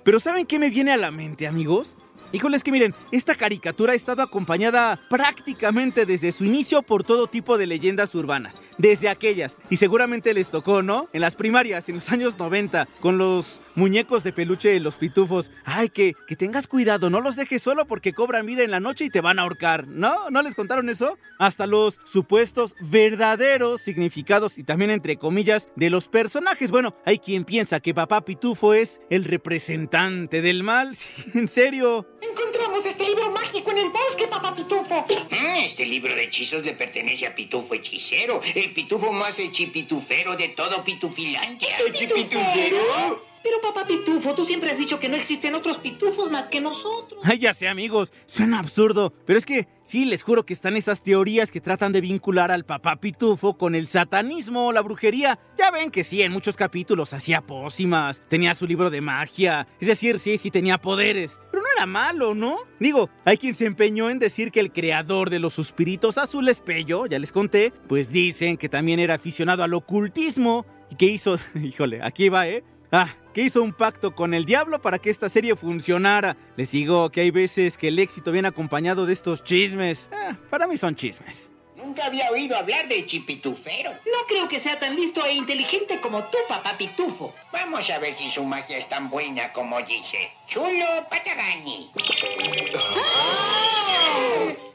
Pero 0.04 0.20
¿saben 0.20 0.46
qué 0.46 0.60
me 0.60 0.70
viene 0.70 0.92
a 0.92 0.96
la 0.96 1.10
mente, 1.10 1.48
amigos? 1.48 1.96
Híjole, 2.30 2.56
es 2.58 2.64
que 2.64 2.72
miren, 2.72 2.94
esta 3.10 3.34
caricatura 3.34 3.92
ha 3.92 3.96
estado 3.96 4.22
acompañada 4.22 5.00
prácticamente 5.08 6.04
desde 6.04 6.30
su 6.30 6.44
inicio 6.44 6.82
por 6.82 7.02
todo 7.02 7.26
tipo 7.26 7.56
de 7.56 7.66
leyendas 7.66 8.14
urbanas, 8.14 8.58
desde 8.76 9.08
aquellas, 9.08 9.58
y 9.70 9.78
seguramente 9.78 10.34
les 10.34 10.50
tocó, 10.50 10.82
¿no? 10.82 11.08
En 11.14 11.22
las 11.22 11.36
primarias, 11.36 11.88
en 11.88 11.96
los 11.96 12.10
años 12.12 12.38
90, 12.38 12.86
con 13.00 13.16
los 13.16 13.62
muñecos 13.74 14.24
de 14.24 14.32
peluche 14.32 14.68
de 14.68 14.80
los 14.80 14.96
pitufos. 14.96 15.50
Ay, 15.64 15.88
que, 15.88 16.14
que 16.26 16.36
tengas 16.36 16.66
cuidado, 16.66 17.08
no 17.08 17.20
los 17.22 17.36
dejes 17.36 17.62
solo 17.62 17.86
porque 17.86 18.12
cobran 18.12 18.44
vida 18.44 18.62
en 18.62 18.72
la 18.72 18.80
noche 18.80 19.06
y 19.06 19.10
te 19.10 19.22
van 19.22 19.38
a 19.38 19.42
ahorcar, 19.42 19.88
¿no? 19.88 20.28
¿No 20.30 20.42
les 20.42 20.54
contaron 20.54 20.90
eso? 20.90 21.18
Hasta 21.38 21.66
los 21.66 21.98
supuestos 22.04 22.74
verdaderos 22.80 23.80
significados 23.80 24.58
y 24.58 24.64
también 24.64 24.90
entre 24.90 25.16
comillas 25.16 25.68
de 25.76 25.88
los 25.88 26.08
personajes. 26.08 26.70
Bueno, 26.70 26.94
hay 27.06 27.18
quien 27.18 27.44
piensa 27.44 27.80
que 27.80 27.94
papá 27.94 28.24
pitufo 28.24 28.74
es 28.74 29.00
el 29.08 29.24
representante 29.24 30.42
del 30.42 30.62
mal, 30.62 30.96
en 31.34 31.48
serio. 31.48 32.06
Encontramos 32.20 32.84
este 32.84 33.04
libro 33.04 33.30
mágico 33.30 33.70
en 33.70 33.78
el 33.78 33.90
bosque, 33.90 34.26
papá 34.26 34.54
Pitufo. 34.54 35.06
Mm, 35.30 35.56
este 35.58 35.86
libro 35.86 36.14
de 36.14 36.24
hechizos 36.24 36.64
le 36.64 36.72
pertenece 36.72 37.26
a 37.26 37.34
Pitufo 37.34 37.74
Hechicero, 37.74 38.40
el 38.54 38.72
pitufo 38.72 39.12
más 39.12 39.38
hechipitufero 39.38 40.36
de 40.36 40.48
todo 40.48 40.82
Pitufilandia. 40.82 41.68
¿Hechipitufero? 41.86 43.22
Pero 43.48 43.62
papá 43.62 43.86
Pitufo, 43.86 44.34
tú 44.34 44.44
siempre 44.44 44.70
has 44.70 44.76
dicho 44.76 45.00
que 45.00 45.08
no 45.08 45.16
existen 45.16 45.54
otros 45.54 45.78
pitufos 45.78 46.30
más 46.30 46.48
que 46.48 46.60
nosotros. 46.60 47.18
Ay, 47.24 47.38
ya 47.38 47.54
sé, 47.54 47.66
amigos, 47.66 48.12
suena 48.26 48.58
absurdo, 48.58 49.14
pero 49.24 49.38
es 49.38 49.46
que 49.46 49.66
sí, 49.82 50.04
les 50.04 50.22
juro 50.22 50.44
que 50.44 50.52
están 50.52 50.76
esas 50.76 51.02
teorías 51.02 51.50
que 51.50 51.62
tratan 51.62 51.92
de 51.92 52.02
vincular 52.02 52.50
al 52.50 52.66
papá 52.66 52.96
pitufo 52.96 53.56
con 53.56 53.74
el 53.74 53.86
satanismo 53.86 54.66
o 54.66 54.72
la 54.72 54.82
brujería. 54.82 55.38
Ya 55.56 55.70
ven 55.70 55.90
que 55.90 56.04
sí, 56.04 56.20
en 56.20 56.32
muchos 56.32 56.58
capítulos 56.58 57.14
hacía 57.14 57.40
pócimas, 57.40 58.22
tenía 58.28 58.52
su 58.52 58.66
libro 58.66 58.90
de 58.90 59.00
magia, 59.00 59.66
es 59.80 59.88
decir, 59.88 60.18
sí, 60.18 60.36
sí 60.36 60.50
tenía 60.50 60.76
poderes, 60.76 61.40
pero 61.50 61.62
no 61.62 61.68
era 61.74 61.86
malo, 61.86 62.34
¿no? 62.34 62.58
Digo, 62.78 63.08
hay 63.24 63.38
quien 63.38 63.54
se 63.54 63.64
empeñó 63.64 64.10
en 64.10 64.18
decir 64.18 64.50
que 64.50 64.60
el 64.60 64.72
creador 64.72 65.30
de 65.30 65.38
los 65.38 65.54
suspiritos 65.54 66.18
azules, 66.18 66.60
Pello, 66.60 67.06
ya 67.06 67.18
les 67.18 67.32
conté, 67.32 67.72
pues 67.88 68.10
dicen 68.10 68.58
que 68.58 68.68
también 68.68 69.00
era 69.00 69.14
aficionado 69.14 69.62
al 69.64 69.72
ocultismo 69.72 70.66
y 70.90 70.96
que 70.96 71.06
hizo, 71.06 71.38
híjole, 71.54 72.02
aquí 72.02 72.28
va, 72.28 72.46
¿eh? 72.46 72.62
Ah, 72.90 73.08
que 73.34 73.42
hizo 73.42 73.62
un 73.62 73.72
pacto 73.74 74.14
con 74.14 74.32
el 74.32 74.46
diablo 74.46 74.80
para 74.80 74.98
que 74.98 75.10
esta 75.10 75.28
serie 75.28 75.54
funcionara. 75.56 76.36
Les 76.56 76.70
digo 76.70 77.10
que 77.10 77.20
hay 77.20 77.30
veces 77.30 77.76
que 77.76 77.88
el 77.88 77.98
éxito 77.98 78.32
viene 78.32 78.48
acompañado 78.48 79.04
de 79.04 79.12
estos 79.12 79.44
chismes. 79.44 80.08
Ah, 80.12 80.36
para 80.48 80.66
mí 80.66 80.76
son 80.78 80.94
chismes. 80.94 81.50
Nunca 81.76 82.06
había 82.06 82.30
oído 82.30 82.56
hablar 82.56 82.88
de 82.88 83.04
chipitufero. 83.06 83.90
No 83.90 84.26
creo 84.26 84.48
que 84.48 84.58
sea 84.58 84.78
tan 84.80 84.96
listo 84.96 85.24
e 85.24 85.34
inteligente 85.34 86.00
como 86.00 86.24
tú, 86.24 86.38
papá 86.48 86.76
Pitufo. 86.76 87.34
Vamos 87.52 87.88
a 87.90 87.98
ver 87.98 88.16
si 88.16 88.30
su 88.30 88.42
magia 88.44 88.78
es 88.78 88.88
tan 88.88 89.10
buena 89.10 89.52
como 89.52 89.80
dice. 89.82 90.30
Chulo 90.48 91.06
Patagani. 91.10 91.90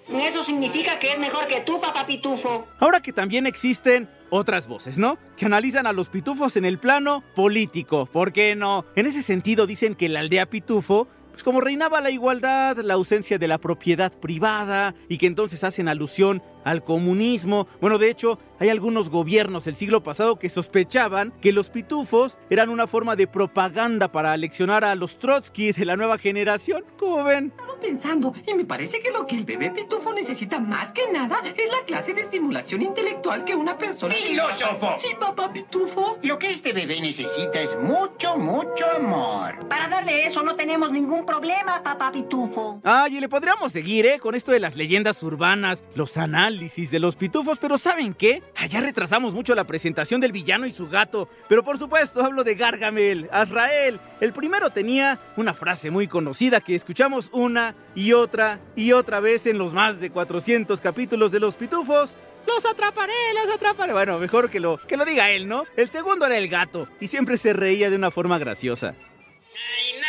Eso 0.10 0.43
significa 0.43 1.00
que 1.00 1.13
es 1.13 1.20
mejor 1.20 1.48
que 1.48 1.62
tú, 1.62 1.82
papá 1.82 2.05
Pitufo. 2.05 2.67
Ahora 2.79 3.01
que 3.01 3.12
también 3.12 3.48
existen 3.48 4.10
otras 4.34 4.68
voces, 4.68 4.98
¿no? 4.98 5.20
Que 5.38 5.46
analizan 5.46 5.86
a 5.86 5.94
los 5.94 6.10
pitufos 6.10 6.58
en 6.58 6.66
el 6.66 6.80
plano 6.80 7.24
político. 7.36 8.08
¿Por 8.08 8.34
qué 8.34 8.56
no? 8.56 8.84
En 8.96 9.06
ese 9.06 9.22
sentido 9.22 9.68
dicen 9.68 9.94
que 9.94 10.10
la 10.10 10.22
aldea 10.22 10.50
pitufo 10.50 11.08
pues 11.34 11.44
como 11.44 11.62
reinaba 11.62 12.00
la 12.00 12.12
igualdad, 12.12 12.78
la 12.78 12.94
ausencia 12.94 13.40
de 13.40 13.48
la 13.48 13.58
propiedad 13.58 14.12
privada 14.20 14.94
y 15.10 15.18
que 15.18 15.25
entonces 15.25 15.63
hacen 15.63 15.88
alusión 15.88 16.44
al 16.63 16.84
comunismo. 16.84 17.67
Bueno, 17.82 17.98
de 17.98 18.10
hecho, 18.10 18.39
hay 18.60 18.70
algunos 18.70 19.10
gobiernos 19.10 19.65
del 19.65 19.75
siglo 19.75 20.03
pasado 20.03 20.39
que 20.39 20.50
sospechaban 20.50 21.34
que 21.41 21.51
los 21.51 21.70
pitufos 21.70 22.38
eran 22.50 22.70
una 22.70 22.88
forma 22.88 23.15
de 23.15 23.27
propaganda 23.27 24.12
para 24.12 24.32
aleccionar 24.32 24.84
a 24.84 24.96
los 24.96 25.20
Trotsky 25.20 25.72
de 25.72 25.86
la 25.86 25.98
nueva 25.98 26.17
generación. 26.17 26.86
¿Cómo 26.98 27.24
ven? 27.24 27.53
Estaba 27.58 27.79
pensando 27.79 28.34
y 28.48 28.53
me 28.53 28.65
parece 28.65 29.01
que 29.01 29.12
lo 29.12 29.27
que 29.27 29.36
el 29.36 29.43
bebé 29.43 29.72
pitufo 29.72 30.13
necesita 30.13 30.60
más 30.60 30.91
que 30.91 31.12
nada 31.12 31.41
es 31.43 31.70
la 31.72 31.86
clase 31.86 32.13
de 32.13 32.22
estimulación 32.22 32.82
intelectual 32.82 33.43
que 33.43 33.55
una 33.55 33.77
persona... 33.77 34.13
¡Filósofo! 34.13 34.96
Sí, 34.98 35.10
papá 35.20 35.51
pitufo. 35.51 36.17
Lo 36.22 36.39
que 36.39 36.51
este 36.51 36.72
bebé 36.72 37.01
necesita 37.01 37.60
es 37.60 37.77
mucho, 37.79 38.38
mucho 38.38 38.86
amor. 38.96 39.67
Para 39.67 39.89
darle 39.89 40.25
eso 40.25 40.43
no 40.43 40.55
tenemos 40.55 40.91
ningún 40.91 41.25
problema, 41.25 41.84
papá 41.84 42.12
Pitufo. 42.12 42.79
Ah, 42.84 43.08
y 43.10 43.20
le 43.20 43.27
podríamos 43.27 43.72
seguir, 43.72 44.05
¿eh? 44.05 44.20
Con 44.20 44.36
esto 44.36 44.51
de 44.51 44.60
las 44.60 44.75
leyendas 44.75 45.22
urbanas, 45.24 45.84
los 45.96 46.17
análisis 46.17 46.52
de 46.60 47.00
los 47.00 47.15
pitufos, 47.15 47.57
pero 47.60 47.77
¿saben 47.77 48.13
qué? 48.13 48.43
Allá 48.55 48.79
retrasamos 48.79 49.33
mucho 49.33 49.55
la 49.55 49.65
presentación 49.65 50.22
del 50.22 50.31
villano 50.31 50.67
y 50.67 50.72
su 50.72 50.88
gato, 50.88 51.27
pero 51.50 51.63
por 51.63 51.79
supuesto 51.79 52.24
hablo 52.24 52.43
de 52.43 52.55
Gargamel, 52.55 53.27
Azrael. 53.31 54.00
El 54.22 54.33
primero 54.33 54.69
tenía 54.69 55.19
una 55.36 55.53
frase 55.53 55.89
muy 55.89 56.07
conocida 56.07 56.62
que 56.62 56.75
escuchamos 56.75 57.29
una 57.31 57.75
y 57.95 58.13
otra 58.13 58.60
y 58.75 58.91
otra 58.91 59.19
vez 59.19 59.48
en 59.48 59.57
los 59.57 59.74
más 59.74 60.00
de 60.00 60.12
400 60.12 60.79
capítulos 60.79 61.31
de 61.31 61.39
los 61.39 61.55
pitufos. 61.55 62.15
Los 62.45 62.65
atraparé, 62.65 63.13
los 63.33 63.55
atraparé. 63.55 63.93
Bueno, 63.93 64.19
mejor 64.19 64.50
que 64.50 64.60
lo, 64.60 64.77
que 64.77 64.98
lo 64.98 65.05
diga 65.05 65.31
él, 65.31 65.48
¿no? 65.48 65.63
El 65.75 65.89
segundo 65.89 66.25
era 66.25 66.38
el 66.38 66.50
gato 66.50 66.88
y 67.00 67.07
siempre 67.07 67.38
se 67.38 67.53
reía 67.53 67.89
de 67.89 67.95
una 67.95 68.12
forma 68.12 68.38
graciosa. 68.38 68.95
Ay, 68.95 69.95
en 69.95 70.02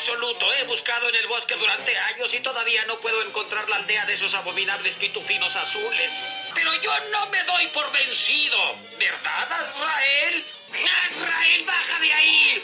absoluto. 0.00 0.46
He 0.58 0.66
buscado 0.66 1.08
en 1.10 1.14
el 1.16 1.26
bosque 1.26 1.54
durante 1.56 1.96
años 1.96 2.32
y 2.32 2.40
todavía 2.40 2.84
no 2.86 2.98
puedo 3.00 3.22
encontrar 3.22 3.68
la 3.68 3.76
aldea 3.76 4.06
de 4.06 4.14
esos 4.14 4.32
abominables 4.34 4.94
pitufinos 4.96 5.54
azules. 5.56 6.14
Pero 6.54 6.70
yo 6.82 6.90
no 7.12 7.26
me 7.30 7.44
doy 7.44 7.66
por 7.74 7.84
vencido. 7.92 8.56
¿Verdad, 8.98 9.52
Azrael? 9.52 10.44
¡Azrael, 10.72 11.64
baja 11.66 12.00
de 12.00 12.12
ahí! 12.12 12.62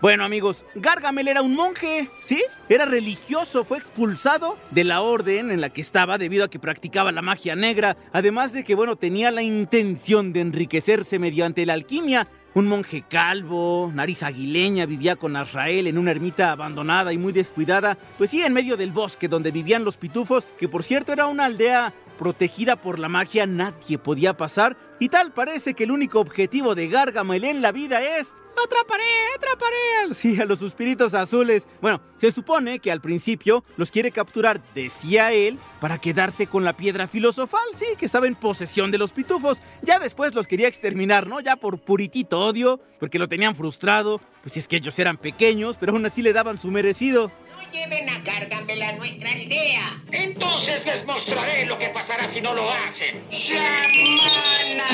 Bueno 0.00 0.24
amigos, 0.24 0.64
Gargamel 0.74 1.28
era 1.28 1.42
un 1.42 1.54
monje, 1.54 2.10
¿sí? 2.20 2.44
Era 2.68 2.86
religioso, 2.86 3.64
fue 3.64 3.78
expulsado 3.78 4.58
de 4.70 4.82
la 4.82 5.00
orden 5.00 5.52
en 5.52 5.60
la 5.60 5.70
que 5.70 5.80
estaba 5.80 6.18
debido 6.18 6.44
a 6.44 6.50
que 6.50 6.58
practicaba 6.58 7.12
la 7.12 7.22
magia 7.22 7.54
negra, 7.54 7.96
además 8.12 8.52
de 8.52 8.64
que, 8.64 8.74
bueno, 8.74 8.96
tenía 8.96 9.30
la 9.30 9.42
intención 9.42 10.32
de 10.32 10.40
enriquecerse 10.40 11.20
mediante 11.20 11.64
la 11.66 11.74
alquimia. 11.74 12.26
Un 12.54 12.66
monje 12.66 13.02
calvo, 13.08 13.90
nariz 13.94 14.22
aguileña, 14.22 14.84
vivía 14.84 15.16
con 15.16 15.36
Azrael 15.36 15.86
en 15.86 15.96
una 15.96 16.10
ermita 16.10 16.52
abandonada 16.52 17.10
y 17.14 17.16
muy 17.16 17.32
descuidada, 17.32 17.96
pues 18.18 18.28
sí, 18.28 18.42
en 18.42 18.52
medio 18.52 18.76
del 18.76 18.92
bosque 18.92 19.26
donde 19.26 19.50
vivían 19.50 19.84
los 19.84 19.96
pitufos, 19.96 20.46
que 20.58 20.68
por 20.68 20.82
cierto 20.82 21.14
era 21.14 21.28
una 21.28 21.46
aldea 21.46 21.94
protegida 22.22 22.76
por 22.76 23.00
la 23.00 23.08
magia, 23.08 23.48
nadie 23.48 23.98
podía 23.98 24.36
pasar, 24.36 24.76
y 25.00 25.08
tal 25.08 25.32
parece 25.32 25.74
que 25.74 25.82
el 25.82 25.90
único 25.90 26.20
objetivo 26.20 26.76
de 26.76 26.86
Gargamel 26.86 27.42
en 27.42 27.62
la 27.62 27.72
vida 27.72 28.00
es 28.00 28.32
¡Atraparé! 28.64 29.02
¡Atraparé! 29.36 29.76
Sí, 30.12 30.40
a 30.40 30.44
los 30.44 30.58
suspiritos 30.58 31.14
azules. 31.14 31.66
Bueno, 31.80 32.00
se 32.16 32.30
supone 32.30 32.78
que 32.78 32.92
al 32.92 33.00
principio 33.00 33.64
los 33.76 33.90
quiere 33.90 34.10
capturar, 34.10 34.62
decía 34.74 35.32
él, 35.32 35.58
para 35.80 35.98
quedarse 35.98 36.46
con 36.46 36.64
la 36.64 36.76
piedra 36.76 37.08
filosofal, 37.08 37.64
sí, 37.74 37.86
que 37.96 38.06
estaba 38.06 38.26
en 38.26 38.34
posesión 38.34 38.90
de 38.90 38.98
los 38.98 39.12
pitufos. 39.12 39.60
Ya 39.82 39.98
después 39.98 40.34
los 40.34 40.46
quería 40.46 40.68
exterminar, 40.68 41.26
¿no? 41.26 41.40
Ya 41.40 41.56
por 41.56 41.80
puritito 41.80 42.40
odio, 42.40 42.80
porque 43.00 43.18
lo 43.18 43.28
tenían 43.28 43.56
frustrado, 43.56 44.20
pues 44.42 44.56
es 44.56 44.68
que 44.68 44.76
ellos 44.76 44.98
eran 44.98 45.16
pequeños, 45.16 45.76
pero 45.78 45.92
aún 45.92 46.04
así 46.04 46.22
le 46.22 46.32
daban 46.32 46.58
su 46.58 46.70
merecido. 46.70 47.32
Lleven 47.72 48.08
a 48.08 48.20
Gargamel 48.20 48.82
a 48.82 48.92
nuestra 48.92 49.32
aldea. 49.32 50.02
Entonces 50.12 50.84
les 50.84 51.04
mostraré 51.06 51.66
lo 51.66 51.78
que 51.78 51.88
pasará 51.88 52.28
si 52.28 52.40
no 52.40 52.54
lo 52.54 52.70
hacen. 52.70 53.24
¡Shamana! 53.30 54.84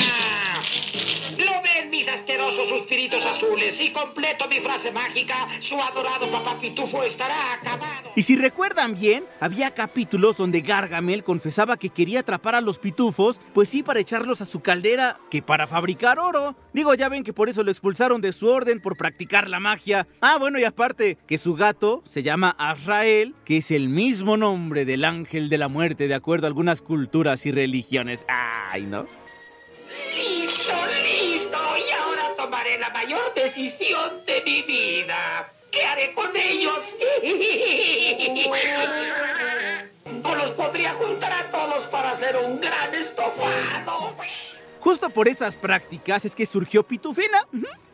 ¿Lo 1.37 1.61
ven 1.61 1.89
mis 1.89 2.07
asquerosos 2.07 2.67
suspiritos 2.67 3.25
azules? 3.25 3.75
Si 3.75 3.91
completo 3.91 4.47
mi 4.47 4.59
frase 4.59 4.91
mágica, 4.91 5.47
su 5.61 5.79
adorado 5.79 6.31
papá 6.31 6.59
Pitufo 6.59 7.03
estará 7.03 7.53
acabado. 7.53 8.11
Y 8.15 8.23
si 8.23 8.35
recuerdan 8.35 8.99
bien, 8.99 9.25
había 9.39 9.71
capítulos 9.71 10.35
donde 10.35 10.61
Gargamel 10.61 11.23
confesaba 11.23 11.77
que 11.77 11.89
quería 11.89 12.21
atrapar 12.21 12.55
a 12.55 12.61
los 12.61 12.79
pitufos, 12.79 13.39
pues 13.53 13.69
sí, 13.69 13.83
para 13.83 13.99
echarlos 13.99 14.41
a 14.41 14.45
su 14.45 14.61
caldera, 14.61 15.19
que 15.29 15.41
para 15.41 15.67
fabricar 15.67 16.19
oro. 16.19 16.55
Digo, 16.73 16.93
ya 16.93 17.07
ven 17.09 17.23
que 17.23 17.33
por 17.33 17.49
eso 17.49 17.63
lo 17.63 17.71
expulsaron 17.71 18.21
de 18.21 18.33
su 18.33 18.49
orden 18.49 18.81
por 18.81 18.97
practicar 18.97 19.49
la 19.49 19.59
magia. 19.59 20.07
Ah, 20.21 20.37
bueno, 20.37 20.59
y 20.59 20.65
aparte, 20.65 21.17
que 21.27 21.37
su 21.37 21.55
gato 21.55 22.03
se 22.05 22.23
llama 22.23 22.49
Que 23.45 23.57
es 23.57 23.71
el 23.71 23.89
mismo 23.89 24.37
nombre 24.37 24.85
del 24.85 25.03
ángel 25.03 25.49
de 25.49 25.57
la 25.57 25.67
muerte, 25.67 26.07
de 26.07 26.13
acuerdo 26.13 26.45
a 26.45 26.49
algunas 26.49 26.81
culturas 26.81 27.47
y 27.47 27.51
religiones. 27.51 28.25
Ay, 28.27 28.83
¿no? 28.83 29.07
¡Listo, 30.15 30.73
listo! 31.03 31.57
Y 31.57 31.91
ahora 31.91 32.35
tomaré 32.37 32.77
la 32.77 32.91
mayor 32.91 33.33
decisión 33.33 34.23
de 34.27 34.43
mi 34.45 34.61
vida. 34.61 35.49
¿Qué 35.71 35.83
haré 35.83 36.13
con 36.13 36.35
ellos? 36.35 36.77
O 40.21 40.35
los 40.35 40.51
podría 40.51 40.93
juntar 40.93 41.31
a 41.31 41.49
todos 41.49 41.87
para 41.87 42.11
hacer 42.11 42.37
un 42.37 42.59
gran 42.59 42.93
estofado. 42.93 44.15
Justo 44.79 45.09
por 45.09 45.27
esas 45.27 45.57
prácticas 45.57 46.25
es 46.25 46.35
que 46.35 46.45
surgió 46.45 46.83
Pitufina. 46.87 47.39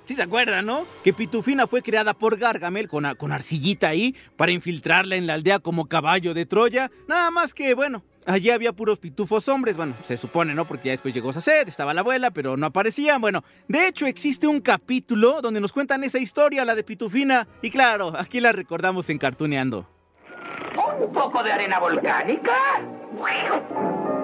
Sí 0.05 0.13
se 0.15 0.21
acuerdan, 0.21 0.67
¿no? 0.67 0.85
Que 1.03 1.13
Pitufina 1.13 1.65
fue 1.65 1.81
creada 1.81 2.13
por 2.13 2.37
Gargamel 2.37 2.87
con, 2.87 3.05
a- 3.07 3.15
con 3.15 3.31
arcillita 3.31 3.89
ahí 3.89 4.15
para 4.35 4.51
infiltrarla 4.51 5.15
en 5.15 5.25
la 5.25 5.33
aldea 5.33 5.57
como 5.59 5.87
caballo 5.87 6.35
de 6.35 6.45
Troya. 6.45 6.91
Nada 7.07 7.31
más 7.31 7.55
que, 7.55 7.73
bueno, 7.73 8.03
allí 8.27 8.51
había 8.51 8.71
puros 8.71 8.99
pitufos 8.99 9.47
hombres. 9.47 9.75
Bueno, 9.77 9.95
se 10.03 10.15
supone, 10.15 10.53
¿no? 10.53 10.67
Porque 10.67 10.85
ya 10.89 10.91
después 10.91 11.11
llegó 11.15 11.33
Saced, 11.33 11.67
estaba 11.67 11.91
la 11.95 12.01
abuela, 12.01 12.29
pero 12.29 12.55
no 12.55 12.67
aparecían. 12.67 13.19
Bueno, 13.19 13.43
de 13.67 13.87
hecho 13.87 14.05
existe 14.05 14.45
un 14.45 14.61
capítulo 14.61 15.41
donde 15.41 15.59
nos 15.59 15.73
cuentan 15.73 16.03
esa 16.03 16.19
historia, 16.19 16.65
la 16.65 16.75
de 16.75 16.83
Pitufina. 16.83 17.47
Y 17.63 17.71
claro, 17.71 18.13
aquí 18.15 18.39
la 18.41 18.51
recordamos 18.51 19.09
en 19.09 19.17
Cartuneando. 19.17 19.89
Un 20.99 21.13
poco 21.13 21.43
de 21.43 21.51
arena 21.51 21.79
volcánica. 21.79 22.81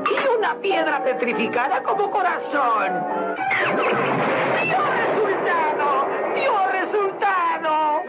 Y 0.10 0.38
una 0.38 0.56
piedra 0.56 1.04
petrificada 1.04 1.82
como 1.84 2.12
corazón. 2.12 2.92
¡Dio 4.64 4.78
resultado! 4.98 6.08
¡Dio 6.36 6.68
resultado! 6.72 8.02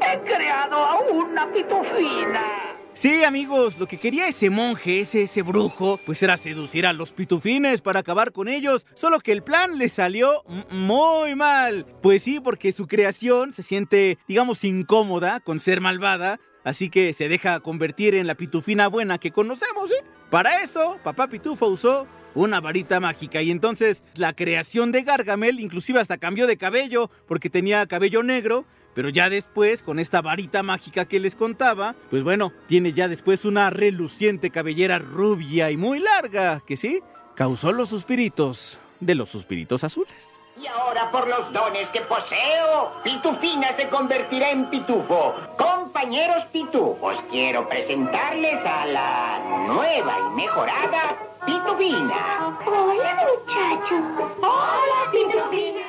He 0.00 0.18
creado 0.20 0.76
a 0.76 1.00
una 1.00 1.46
pitufina. 1.52 2.68
Sí, 2.98 3.22
amigos, 3.22 3.78
lo 3.78 3.86
que 3.86 3.96
quería 3.96 4.26
ese 4.26 4.50
monje, 4.50 5.02
ese, 5.02 5.22
ese 5.22 5.42
brujo, 5.42 6.00
pues 6.04 6.20
era 6.24 6.36
seducir 6.36 6.84
a 6.84 6.92
los 6.92 7.12
pitufines 7.12 7.80
para 7.80 8.00
acabar 8.00 8.32
con 8.32 8.48
ellos, 8.48 8.86
solo 8.94 9.20
que 9.20 9.30
el 9.30 9.44
plan 9.44 9.78
le 9.78 9.88
salió 9.88 10.42
muy 10.68 11.36
mal. 11.36 11.86
Pues 12.02 12.24
sí, 12.24 12.40
porque 12.40 12.72
su 12.72 12.88
creación 12.88 13.52
se 13.52 13.62
siente, 13.62 14.18
digamos, 14.26 14.64
incómoda 14.64 15.38
con 15.38 15.60
ser 15.60 15.80
malvada, 15.80 16.40
así 16.64 16.90
que 16.90 17.12
se 17.12 17.28
deja 17.28 17.60
convertir 17.60 18.14
en 18.14 18.26
la 18.26 18.34
pitufina 18.34 18.88
buena 18.88 19.18
que 19.18 19.30
conocemos, 19.30 19.90
¿eh? 19.90 20.04
Para 20.30 20.62
eso, 20.62 20.98
papá 21.02 21.28
pitufo 21.28 21.66
usó 21.66 22.06
una 22.34 22.60
varita 22.60 23.00
mágica 23.00 23.42
y 23.42 23.50
entonces 23.50 24.04
la 24.14 24.34
creación 24.34 24.92
de 24.92 25.02
Gargamel 25.02 25.60
inclusive 25.60 26.00
hasta 26.00 26.18
cambió 26.18 26.46
de 26.46 26.56
cabello 26.58 27.10
porque 27.26 27.50
tenía 27.50 27.86
cabello 27.86 28.22
negro 28.22 28.66
pero 28.98 29.10
ya 29.10 29.30
después, 29.30 29.84
con 29.84 30.00
esta 30.00 30.22
varita 30.22 30.64
mágica 30.64 31.04
que 31.04 31.20
les 31.20 31.36
contaba, 31.36 31.94
pues 32.10 32.24
bueno, 32.24 32.52
tiene 32.66 32.92
ya 32.92 33.06
después 33.06 33.44
una 33.44 33.70
reluciente 33.70 34.50
cabellera 34.50 34.98
rubia 34.98 35.70
y 35.70 35.76
muy 35.76 36.00
larga, 36.00 36.60
que 36.66 36.76
sí, 36.76 37.00
causó 37.36 37.70
los 37.70 37.90
suspiritos 37.90 38.80
de 38.98 39.14
los 39.14 39.28
suspiritos 39.28 39.84
azules. 39.84 40.37
Y 40.60 40.66
ahora 40.66 41.08
por 41.12 41.28
los 41.28 41.52
dones 41.52 41.88
que 41.90 42.00
poseo, 42.00 42.92
Pitufina 43.04 43.76
se 43.76 43.88
convertirá 43.88 44.50
en 44.50 44.66
pitufo. 44.66 45.34
Compañeros 45.56 46.44
pitufos, 46.46 47.16
quiero 47.30 47.68
presentarles 47.68 48.64
a 48.66 48.86
la 48.86 49.38
nueva 49.68 50.16
y 50.18 50.34
mejorada 50.34 51.16
Pitufina. 51.46 52.56
Hola, 52.66 53.26
muchachos. 53.46 54.32
Hola, 54.40 55.10
Pitufina. 55.12 55.86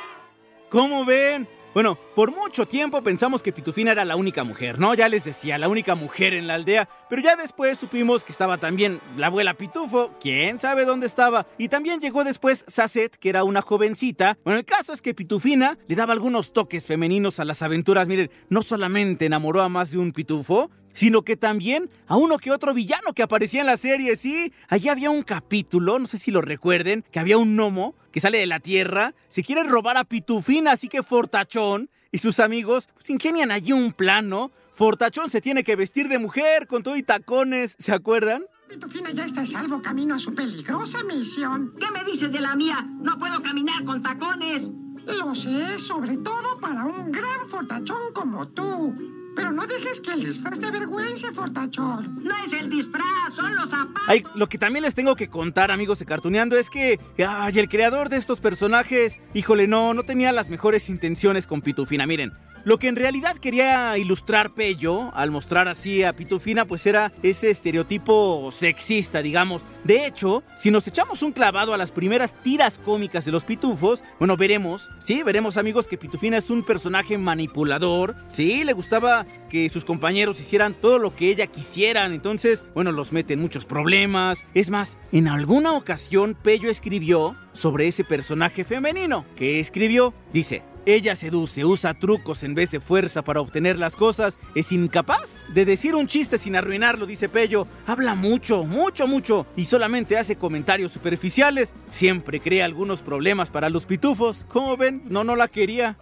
¿Cómo 0.70 1.04
ven? 1.04 1.48
Bueno, 1.74 2.00
por 2.16 2.32
mucho 2.32 2.68
tiempo 2.68 3.04
pensamos 3.04 3.44
que 3.44 3.52
Pitufina 3.52 3.92
era 3.92 4.04
la 4.04 4.16
única 4.16 4.44
mujer, 4.44 4.80
¿no? 4.80 4.96
Ya 4.96 5.08
les 5.08 5.24
decía, 5.24 5.60
la 5.60 5.70
única 5.70 5.94
mujer 5.94 6.34
en 6.34 6.48
la 6.48 6.56
aldea, 6.56 6.90
pero 7.10 7.22
ya 7.22 7.36
después 7.36 7.78
supimos 7.78 8.24
que 8.24 8.32
estaba 8.32 8.58
también 8.58 9.00
la 9.18 9.28
abuela 9.28 9.54
Pitufo, 9.54 10.12
quién 10.20 10.58
sabe 10.58 10.86
dónde 10.86 11.06
estaba, 11.06 11.46
y 11.60 11.68
también 11.68 12.00
llegó 12.00 12.24
después 12.24 12.66
Sacet, 12.68 13.16
que 13.18 13.30
era 13.30 13.44
una 13.44 13.62
jovencita. 13.62 14.40
Bueno, 14.44 14.58
el 14.58 14.66
caso 14.66 14.94
es 14.94 15.02
que 15.04 15.14
Pitufina 15.14 15.78
le 15.88 15.96
daba 15.96 16.14
algunos 16.14 16.54
toques 16.54 16.88
femeninos 16.88 17.40
a 17.40 17.46
las 17.46 17.62
aventuras, 17.62 18.08
miren, 18.08 18.32
no 18.50 18.64
solamente 18.64 19.28
enamoró 19.28 19.62
a 19.62 19.70
más 19.70 19.92
de 19.92 20.00
un 20.00 20.12
pitufo, 20.12 20.72
sino 20.94 21.24
que 21.24 21.38
también 21.38 21.90
a 22.08 22.18
uno 22.18 22.38
que 22.38 22.52
otro 22.52 22.74
villano 22.74 23.14
que 23.14 23.24
aparecía 23.24 23.62
en 23.62 23.68
la 23.68 23.78
serie, 23.78 24.16
sí. 24.16 24.54
Allí 24.68 24.90
había 24.90 25.10
un 25.10 25.24
capítulo, 25.24 26.00
no 26.00 26.06
sé 26.06 26.18
si 26.18 26.32
lo 26.32 26.42
recuerden, 26.42 27.06
que 27.12 27.20
había 27.20 27.38
un 27.38 27.56
gnomo 27.56 27.96
que 28.12 28.20
sale 28.20 28.40
de 28.40 28.48
la 28.48 28.60
tierra, 28.60 29.14
se 29.28 29.44
quiere 29.44 29.64
robar 29.64 29.98
a 29.98 30.04
Pitufina, 30.04 30.72
así 30.72 30.88
que 30.88 31.04
Fortachón 31.04 31.90
y 32.12 32.20
sus 32.20 32.40
amigos 32.40 32.90
pues, 32.94 33.10
ingenian 33.10 33.52
allí 33.52 33.72
un 33.72 33.94
plan, 33.94 34.30
¿no? 34.30 34.52
Fortachón 34.72 35.30
se 35.30 35.42
tiene 35.42 35.64
que 35.64 35.76
vestir 35.76 36.08
de 36.08 36.20
mujer 36.20 36.68
con 36.68 36.84
todo 36.84 36.96
y 36.96 37.04
tacones, 37.04 37.76
¿se 37.78 37.94
acuerdan? 37.94 38.46
Pitufina 38.70 39.12
ya 39.12 39.26
está 39.26 39.42
a 39.42 39.46
salvo 39.46 39.82
camino 39.82 40.16
a 40.16 40.20
su 40.20 40.34
peligrosa 40.34 41.04
misión. 41.04 41.74
¿Qué 41.80 41.90
me 41.92 42.04
dices 42.04 42.32
de 42.32 42.40
la 42.40 42.56
mía? 42.56 42.88
No 43.02 43.18
puedo 43.18 43.42
caminar 43.42 43.84
con 43.84 44.04
tacones. 44.04 44.72
Lo 45.06 45.34
sé, 45.34 45.80
sobre 45.80 46.18
todo 46.18 46.60
para 46.62 46.86
un 46.86 47.12
gran 47.12 47.50
fortachón 47.50 48.14
como 48.14 48.48
tú. 48.50 48.94
Pero 49.36 49.52
no 49.52 49.66
dejes 49.68 50.02
que 50.02 50.12
el 50.12 50.24
disfraz 50.24 50.60
te 50.60 50.68
avergüence, 50.68 51.32
fortachón. 51.32 52.16
No 52.24 52.36
es 52.46 52.54
el 52.54 52.70
disfraz, 52.70 53.34
son 53.34 53.56
los 53.56 53.70
zapatos. 53.70 54.04
Ay, 54.08 54.24
lo 54.36 54.48
que 54.48 54.58
también 54.58 54.84
les 54.84 54.96
tengo 54.96 55.16
que 55.16 55.30
contar, 55.30 55.72
amigos 55.72 56.00
de 56.00 56.06
Cartuneando, 56.06 56.58
es 56.58 56.70
que 56.70 57.00
ay, 57.26 57.60
el 57.60 57.70
creador 57.70 58.10
de 58.10 58.18
estos 58.18 58.40
personajes, 58.40 59.20
híjole, 59.34 59.68
no, 59.68 59.94
no 59.94 60.04
tenía 60.04 60.32
las 60.32 60.50
mejores 60.50 60.90
intenciones 60.90 61.48
con 61.48 61.62
Pitufina. 61.62 62.06
Miren, 62.06 62.32
lo 62.64 62.80
que 62.80 62.88
en 62.88 62.96
realidad 62.96 63.38
quería 63.38 63.98
ilustrar 63.98 64.54
Pello 64.54 65.12
al 65.16 65.32
mostrar 65.32 65.68
así 65.68 66.04
a 66.04 66.14
Pitufina, 66.14 66.66
pues 66.66 66.86
era 66.86 67.12
ese 67.24 67.50
estereotipo 67.50 68.52
sexista, 68.52 69.22
digamos. 69.22 69.66
De 69.84 70.06
hecho, 70.06 70.44
si 70.56 70.72
nos 70.72 70.88
echamos 70.88 71.22
un 71.22 71.32
clavado 71.32 71.74
a 71.74 71.78
las 71.78 71.92
primeras 71.92 72.34
tiras 72.34 72.78
cómicas 72.78 73.26
de 73.26 73.32
los 73.32 73.44
pitufos, 73.44 74.04
bueno, 74.20 74.38
veremos, 74.38 74.90
sí, 75.04 75.24
veremos 75.24 75.58
amigos 75.58 75.88
que 75.88 75.98
Pitufina 75.98 76.38
es 76.38 76.50
un 76.50 76.64
personaje 76.64 77.18
manipulador, 77.18 78.16
sí, 78.28 78.64
le 78.64 78.74
gustaba 78.74 79.26
que 79.50 79.70
sus 79.70 79.86
compañeros 79.86 80.40
hicieran 80.40 80.74
todo 80.74 81.00
lo 81.00 81.16
que 81.16 81.30
ella 81.30 81.48
quisieran, 81.48 82.14
entonces, 82.14 82.64
bueno, 82.74 82.92
los 82.92 83.12
mete 83.12 83.34
en 83.34 83.42
muchos 83.42 83.66
problemas. 83.66 84.40
Es 84.54 84.70
más, 84.70 84.98
en 85.12 85.28
alguna 85.28 85.74
ocasión 85.74 86.36
Pello 86.42 86.70
escribió 86.70 87.36
sobre 87.54 87.88
ese 87.88 88.04
personaje 88.04 88.64
femenino, 88.64 89.26
que 89.36 89.60
escribió, 89.60 90.14
dice, 90.34 90.64
ella 90.96 91.16
seduce, 91.16 91.66
usa 91.66 91.94
trucos 91.94 92.44
en 92.44 92.56
vez 92.56 92.72
de 92.72 92.80
fuerza 92.80 93.24
para 93.24 93.42
obtener 93.42 93.78
las 93.78 93.96
cosas, 93.96 94.40
es 94.56 94.72
incapaz 94.72 95.46
de 95.50 95.66
decir 95.66 95.96
un 95.96 96.08
chiste 96.08 96.38
sin 96.38 96.56
arruinarlo, 96.56 97.06
dice 97.06 97.30
Pello. 97.30 97.68
Habla 97.86 98.16
mucho, 98.16 98.64
mucho, 98.64 99.08
mucho 99.08 99.46
y 99.56 99.66
solamente 99.66 100.18
hace 100.18 100.38
comentarios 100.38 100.92
superficiales. 100.92 101.74
Siempre 101.92 102.40
crea 102.40 102.66
algunos 102.66 103.02
problemas 103.02 103.50
para 103.50 103.70
los 103.70 103.86
pitufos. 103.86 104.46
¿Cómo 104.48 104.78
ven? 104.78 105.04
No, 105.06 105.24
no 105.24 105.36
la 105.36 105.48
quería. 105.48 105.98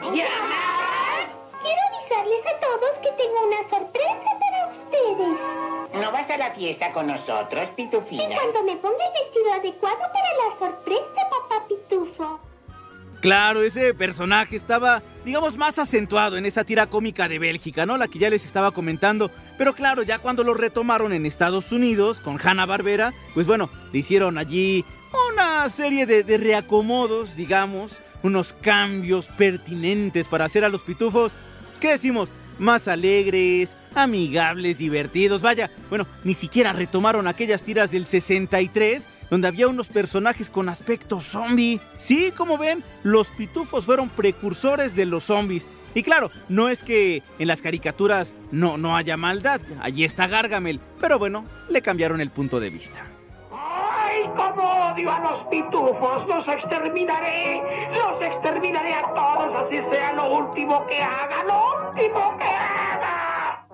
Quiero 0.00 0.28
avisarles 1.88 2.42
a 2.46 2.60
todos 2.60 2.90
que 3.02 3.10
tengo 3.16 3.46
una 3.46 3.68
sorpresa 3.68 4.30
para 4.40 4.68
ustedes. 4.68 6.02
¿No 6.02 6.12
vas 6.12 6.28
a 6.30 6.36
la 6.36 6.50
fiesta 6.52 6.92
con 6.92 7.06
nosotros, 7.06 7.68
Pitufina? 7.76 8.34
Cuando 8.34 8.62
me 8.64 8.76
ponga 8.76 9.04
el 9.06 9.12
vestido 9.24 9.52
adecuado 9.52 9.98
para 9.98 10.34
la 10.36 10.58
sorpresa. 10.58 11.23
Claro, 13.24 13.62
ese 13.62 13.94
personaje 13.94 14.54
estaba, 14.54 15.02
digamos, 15.24 15.56
más 15.56 15.78
acentuado 15.78 16.36
en 16.36 16.44
esa 16.44 16.62
tira 16.62 16.88
cómica 16.88 17.26
de 17.26 17.38
Bélgica, 17.38 17.86
¿no? 17.86 17.96
La 17.96 18.06
que 18.06 18.18
ya 18.18 18.28
les 18.28 18.44
estaba 18.44 18.72
comentando. 18.72 19.30
Pero 19.56 19.74
claro, 19.74 20.02
ya 20.02 20.18
cuando 20.18 20.44
lo 20.44 20.52
retomaron 20.52 21.10
en 21.14 21.24
Estados 21.24 21.72
Unidos 21.72 22.20
con 22.20 22.38
Hanna 22.38 22.66
Barbera, 22.66 23.14
pues 23.32 23.46
bueno, 23.46 23.70
le 23.94 24.00
hicieron 24.00 24.36
allí 24.36 24.84
una 25.32 25.70
serie 25.70 26.04
de, 26.04 26.36
reacomodos, 26.36 27.34
digamos, 27.34 27.98
unos 28.22 28.52
cambios 28.52 29.28
pertinentes 29.38 30.28
para 30.28 30.44
hacer 30.44 30.62
a 30.62 30.68
los 30.68 30.82
pitufos, 30.82 31.34
¿qué 31.80 31.92
decimos? 31.92 32.28
Más 32.58 32.88
alegres, 32.88 33.74
amigables, 33.94 34.76
divertidos, 34.76 35.40
vaya. 35.40 35.70
Bueno, 35.88 36.06
ni 36.24 36.34
siquiera 36.34 36.74
retomaron 36.74 37.26
aquellas 37.26 37.62
tiras 37.62 37.90
del 37.90 38.04
63 38.04 39.08
donde 39.34 39.48
había 39.48 39.66
unos 39.66 39.88
personajes 39.88 40.48
con 40.48 40.68
aspecto 40.68 41.18
zombie. 41.18 41.80
Sí, 41.96 42.30
como 42.30 42.56
ven, 42.56 42.84
los 43.02 43.30
pitufos 43.30 43.84
fueron 43.84 44.08
precursores 44.08 44.94
de 44.94 45.06
los 45.06 45.24
zombies. 45.24 45.66
Y 45.92 46.04
claro, 46.04 46.30
no 46.48 46.68
es 46.68 46.84
que 46.84 47.24
en 47.40 47.48
las 47.48 47.60
caricaturas 47.60 48.36
no, 48.52 48.78
no 48.78 48.96
haya 48.96 49.16
maldad, 49.16 49.60
allí 49.82 50.04
está 50.04 50.28
Gargamel, 50.28 50.78
pero 51.00 51.18
bueno, 51.18 51.46
le 51.68 51.82
cambiaron 51.82 52.20
el 52.20 52.30
punto 52.30 52.60
de 52.60 52.70
vista. 52.70 53.10
¡Ay, 53.50 54.22
cómo 54.36 54.92
odio 54.92 55.10
a 55.10 55.18
los 55.18 55.40
pitufos! 55.46 56.28
¡Los 56.28 56.46
exterminaré! 56.46 57.60
¡Los 57.92 58.22
exterminaré 58.22 58.94
a 58.94 59.14
todos, 59.14 59.66
así 59.66 59.80
sea 59.90 60.12
lo 60.12 60.32
último 60.32 60.86
que 60.86 61.02
haga! 61.02 61.42
¡Lo 61.42 61.88
último 61.88 62.38
que 62.38 62.44
haga! 62.44 63.66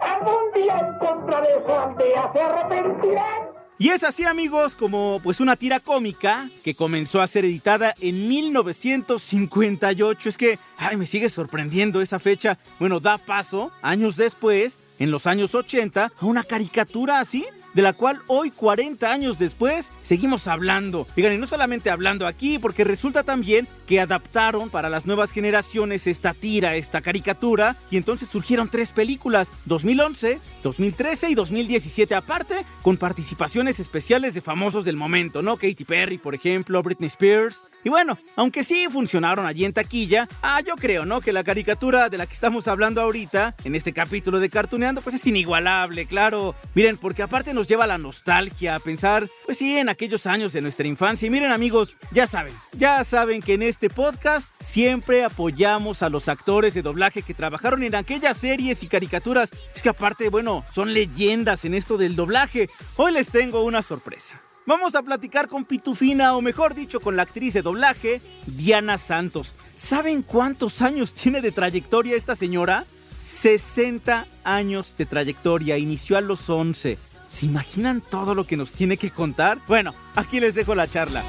¡Algún 0.00 0.52
día 0.56 0.76
encontraré 0.76 1.50
su 1.64 1.72
aldea! 1.72 2.32
¡Se 2.32 2.42
arrepentirán! 2.42 3.45
Y 3.78 3.90
es 3.90 4.04
así 4.04 4.24
amigos 4.24 4.74
como 4.74 5.20
pues 5.22 5.38
una 5.38 5.54
tira 5.54 5.80
cómica 5.80 6.48
que 6.64 6.74
comenzó 6.74 7.20
a 7.20 7.26
ser 7.26 7.44
editada 7.44 7.94
en 8.00 8.26
1958. 8.26 10.28
Es 10.30 10.38
que, 10.38 10.58
ay, 10.78 10.96
me 10.96 11.06
sigue 11.06 11.28
sorprendiendo 11.28 12.00
esa 12.00 12.18
fecha. 12.18 12.58
Bueno, 12.78 13.00
da 13.00 13.18
paso, 13.18 13.70
años 13.82 14.16
después, 14.16 14.80
en 14.98 15.10
los 15.10 15.26
años 15.26 15.54
80, 15.54 16.10
a 16.18 16.26
una 16.26 16.42
caricatura 16.42 17.20
así, 17.20 17.44
de 17.76 17.82
la 17.82 17.92
cual 17.92 18.22
hoy, 18.26 18.50
40 18.50 19.12
años 19.12 19.38
después, 19.38 19.92
seguimos 20.02 20.48
hablando. 20.48 21.06
Y 21.14 21.20
no 21.22 21.46
solamente 21.46 21.90
hablando 21.90 22.26
aquí, 22.26 22.58
porque 22.58 22.84
resulta 22.84 23.22
también 23.22 23.68
que 23.86 24.00
adaptaron 24.00 24.70
para 24.70 24.88
las 24.88 25.04
nuevas 25.04 25.30
generaciones 25.30 26.06
esta 26.06 26.32
tira, 26.32 26.76
esta 26.76 27.02
caricatura, 27.02 27.76
y 27.90 27.98
entonces 27.98 28.30
surgieron 28.30 28.70
tres 28.70 28.92
películas, 28.92 29.52
2011, 29.66 30.40
2013 30.62 31.28
y 31.28 31.34
2017, 31.34 32.14
aparte 32.14 32.64
con 32.80 32.96
participaciones 32.96 33.78
especiales 33.78 34.32
de 34.32 34.40
famosos 34.40 34.86
del 34.86 34.96
momento, 34.96 35.42
¿no? 35.42 35.58
Katy 35.58 35.84
Perry, 35.84 36.16
por 36.16 36.34
ejemplo, 36.34 36.82
Britney 36.82 37.08
Spears. 37.08 37.62
Y 37.86 37.88
bueno, 37.88 38.18
aunque 38.34 38.64
sí 38.64 38.88
funcionaron 38.90 39.46
allí 39.46 39.64
en 39.64 39.72
taquilla, 39.72 40.28
ah, 40.42 40.60
yo 40.60 40.74
creo, 40.74 41.06
¿no? 41.06 41.20
Que 41.20 41.32
la 41.32 41.44
caricatura 41.44 42.08
de 42.08 42.18
la 42.18 42.26
que 42.26 42.34
estamos 42.34 42.66
hablando 42.66 43.00
ahorita, 43.00 43.54
en 43.62 43.76
este 43.76 43.92
capítulo 43.92 44.40
de 44.40 44.50
Cartuneando, 44.50 45.02
pues 45.02 45.14
es 45.14 45.26
inigualable, 45.28 46.04
claro. 46.06 46.56
Miren, 46.74 46.98
porque 46.98 47.22
aparte 47.22 47.54
nos 47.54 47.68
lleva 47.68 47.86
la 47.86 47.96
nostalgia, 47.96 48.74
a 48.74 48.80
pensar, 48.80 49.30
pues 49.44 49.58
sí, 49.58 49.78
en 49.78 49.88
aquellos 49.88 50.26
años 50.26 50.52
de 50.52 50.62
nuestra 50.62 50.88
infancia. 50.88 51.28
Y 51.28 51.30
miren 51.30 51.52
amigos, 51.52 51.94
ya 52.10 52.26
saben, 52.26 52.54
ya 52.72 53.04
saben 53.04 53.40
que 53.40 53.54
en 53.54 53.62
este 53.62 53.88
podcast 53.88 54.50
siempre 54.58 55.22
apoyamos 55.22 56.02
a 56.02 56.08
los 56.08 56.28
actores 56.28 56.74
de 56.74 56.82
doblaje 56.82 57.22
que 57.22 57.34
trabajaron 57.34 57.84
en 57.84 57.94
aquellas 57.94 58.36
series 58.36 58.82
y 58.82 58.88
caricaturas. 58.88 59.50
Es 59.76 59.84
que 59.84 59.90
aparte, 59.90 60.28
bueno, 60.28 60.64
son 60.74 60.92
leyendas 60.92 61.64
en 61.64 61.72
esto 61.72 61.98
del 61.98 62.16
doblaje. 62.16 62.68
Hoy 62.96 63.12
les 63.12 63.30
tengo 63.30 63.62
una 63.62 63.80
sorpresa. 63.82 64.42
Vamos 64.66 64.96
a 64.96 65.02
platicar 65.02 65.46
con 65.46 65.64
Pitufina, 65.64 66.34
o 66.34 66.42
mejor 66.42 66.74
dicho, 66.74 66.98
con 66.98 67.14
la 67.14 67.22
actriz 67.22 67.54
de 67.54 67.62
doblaje, 67.62 68.20
Diana 68.46 68.98
Santos. 68.98 69.54
¿Saben 69.76 70.22
cuántos 70.22 70.82
años 70.82 71.14
tiene 71.14 71.40
de 71.40 71.52
trayectoria 71.52 72.16
esta 72.16 72.34
señora? 72.34 72.84
60 73.16 74.26
años 74.42 74.96
de 74.98 75.06
trayectoria, 75.06 75.78
inició 75.78 76.16
a 76.16 76.20
los 76.20 76.50
11. 76.50 76.98
¿Se 77.30 77.46
imaginan 77.46 78.00
todo 78.00 78.34
lo 78.34 78.44
que 78.44 78.56
nos 78.56 78.72
tiene 78.72 78.96
que 78.96 79.12
contar? 79.12 79.58
Bueno, 79.68 79.94
aquí 80.16 80.40
les 80.40 80.56
dejo 80.56 80.74
la 80.74 80.88
charla. 80.88 81.22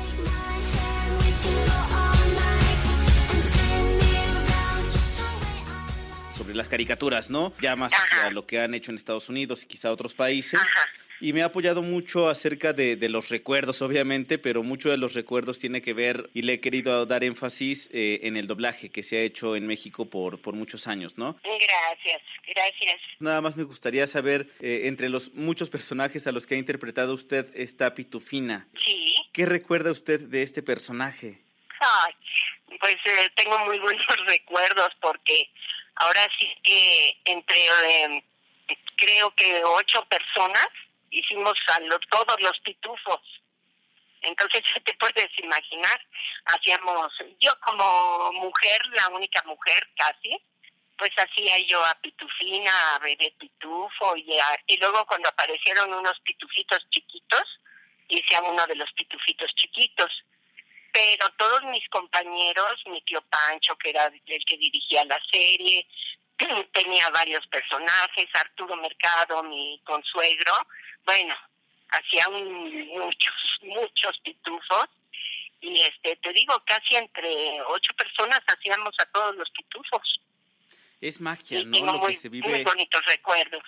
Sobre 6.35 6.55
las 6.55 6.67
caricaturas, 6.67 7.29
¿no? 7.29 7.53
Ya 7.61 7.75
más 7.75 7.93
a 8.23 8.31
lo 8.31 8.47
que 8.47 8.59
han 8.61 8.73
hecho 8.73 8.89
en 8.89 8.97
Estados 8.97 9.29
Unidos 9.29 9.61
y 9.61 9.67
quizá 9.67 9.91
otros 9.91 10.15
países. 10.15 10.59
Y 11.19 11.33
me 11.33 11.41
ha 11.41 11.45
apoyado 11.45 11.81
mucho 11.81 12.29
acerca 12.29 12.73
de, 12.73 12.95
de, 12.95 13.09
los 13.09 13.29
recuerdos, 13.29 13.81
obviamente, 13.81 14.37
pero 14.37 14.63
mucho 14.63 14.89
de 14.89 14.97
los 14.97 15.13
recuerdos 15.13 15.59
tiene 15.59 15.81
que 15.81 15.93
ver, 15.93 16.29
y 16.33 16.43
le 16.43 16.53
he 16.53 16.59
querido 16.59 17.05
dar 17.05 17.23
énfasis 17.23 17.89
eh, 17.91 18.19
en 18.23 18.37
el 18.37 18.47
doblaje 18.47 18.89
que 18.89 19.03
se 19.03 19.17
ha 19.17 19.21
hecho 19.21 19.55
en 19.55 19.65
México 19.65 20.09
por, 20.09 20.41
por 20.41 20.53
muchos 20.53 20.87
años, 20.87 21.17
¿no? 21.17 21.37
Gracias, 21.43 22.21
gracias. 22.45 23.01
Nada 23.19 23.41
más 23.41 23.55
me 23.55 23.63
gustaría 23.63 24.05
saber, 24.07 24.49
eh, 24.59 24.81
entre 24.85 25.09
los 25.09 25.33
muchos 25.33 25.69
personajes 25.69 26.27
a 26.27 26.31
los 26.31 26.45
que 26.45 26.55
ha 26.55 26.57
interpretado 26.57 27.13
usted, 27.13 27.47
está 27.55 27.93
Pitufina. 27.93 28.67
Sí. 28.85 29.15
¿Qué 29.33 29.45
recuerda 29.45 29.91
usted 29.91 30.19
de 30.19 30.43
este 30.43 30.61
personaje? 30.61 31.41
Ay, 31.79 32.13
pues 32.79 32.95
eh, 33.05 33.29
tengo 33.35 33.57
muy 33.65 33.79
buenos 33.79 34.05
recuerdos 34.27 34.89
porque 35.01 35.49
ahora 35.95 36.27
sí 36.39 36.47
que 36.63 37.17
entre, 37.25 37.65
eh, 37.65 38.23
creo 38.95 39.31
que 39.35 39.61
ocho 39.63 40.05
personas, 40.09 40.67
hicimos 41.11 41.53
a 41.67 41.79
lo, 41.81 41.99
todos 42.11 42.39
los 42.39 42.59
pitufos. 42.59 43.21
Entonces, 44.21 44.63
te 44.85 44.93
puedes 44.95 45.29
imaginar, 45.39 45.99
hacíamos, 46.45 47.11
yo 47.39 47.51
como 47.61 48.31
mujer, 48.33 48.79
la 48.93 49.09
única 49.09 49.41
mujer 49.45 49.87
casi, 49.95 50.37
pues 50.97 51.11
hacía 51.15 51.59
yo 51.59 51.83
a 51.85 51.93
Pitufina, 52.01 52.95
a 52.95 52.99
Bebé 52.99 53.33
Pitufo, 53.37 54.15
y, 54.15 54.37
a, 54.39 54.59
y 54.65 54.77
luego 54.77 55.05
cuando 55.05 55.29
aparecieron 55.29 55.93
unos 55.93 56.19
pitufitos 56.21 56.79
chiquitos, 56.89 57.59
hice 58.09 58.35
a 58.35 58.41
uno 58.41 58.65
de 58.65 58.75
los 58.75 58.91
pitufitos 58.93 59.53
chiquitos. 59.55 60.11
Pero 60.91 61.29
todos 61.37 61.63
mis 61.65 61.87
compañeros, 61.89 62.81
mi 62.87 63.01
tío 63.03 63.21
Pancho, 63.29 63.75
que 63.77 63.91
era 63.91 64.05
el 64.05 64.45
que 64.45 64.57
dirigía 64.57 65.05
la 65.05 65.19
serie, 65.31 65.85
tenía 66.73 67.09
varios 67.09 67.45
personajes, 67.47 68.29
Arturo 68.33 68.75
Mercado, 68.77 69.43
mi 69.43 69.79
consuegro, 69.83 70.53
bueno, 71.07 71.33
hacía 71.89 72.27
un, 72.29 72.87
muchos, 72.89 73.33
muchos 73.63 74.19
pitufos 74.23 74.85
y 75.61 75.81
este 75.81 76.17
te 76.17 76.33
digo, 76.33 76.53
casi 76.65 76.95
entre 76.95 77.61
ocho 77.67 77.93
personas 77.97 78.39
hacíamos 78.45 78.93
a 78.99 79.05
todos 79.05 79.35
los 79.37 79.49
pitufos. 79.49 80.19
Es 81.01 81.21
magia, 81.21 81.61
y 81.61 81.65
¿no? 81.65 81.71
tengo 81.71 81.93
Lo 81.93 81.99
muy, 81.99 82.13
que 82.13 82.19
se 82.19 82.29
vive. 82.29 82.49
muy 82.49 82.63
bonitos 82.63 83.01
recuerdos. 83.05 83.63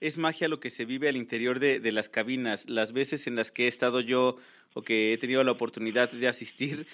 Es 0.00 0.18
magia 0.18 0.48
lo 0.48 0.60
que 0.60 0.70
se 0.70 0.84
vive 0.84 1.08
al 1.08 1.16
interior 1.16 1.58
de, 1.58 1.80
de 1.80 1.92
las 1.92 2.08
cabinas. 2.08 2.68
Las 2.68 2.92
veces 2.92 3.26
en 3.26 3.36
las 3.36 3.50
que 3.50 3.64
he 3.64 3.68
estado 3.68 4.00
yo 4.00 4.36
o 4.74 4.82
que 4.82 5.12
he 5.12 5.18
tenido 5.18 5.42
la 5.44 5.52
oportunidad 5.52 6.10
de 6.10 6.28
asistir, 6.28 6.86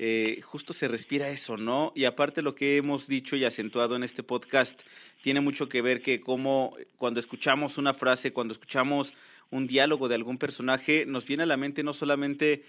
eh, 0.00 0.40
justo 0.42 0.72
se 0.72 0.86
respira 0.86 1.28
eso, 1.30 1.56
¿no? 1.56 1.92
Y 1.96 2.04
aparte 2.04 2.40
lo 2.42 2.54
que 2.54 2.76
hemos 2.76 3.08
dicho 3.08 3.34
y 3.34 3.44
acentuado 3.44 3.96
en 3.96 4.04
este 4.04 4.22
podcast 4.22 4.82
tiene 5.22 5.40
mucho 5.40 5.68
que 5.68 5.82
ver 5.82 6.02
que 6.02 6.20
como 6.20 6.76
cuando 6.96 7.18
escuchamos 7.18 7.78
una 7.78 7.94
frase, 7.94 8.32
cuando 8.32 8.52
escuchamos 8.52 9.12
un 9.50 9.66
diálogo 9.66 10.08
de 10.08 10.14
algún 10.14 10.38
personaje, 10.38 11.04
nos 11.06 11.26
viene 11.26 11.44
a 11.44 11.46
la 11.46 11.56
mente 11.56 11.82
no 11.82 11.92
solamente 11.92 12.64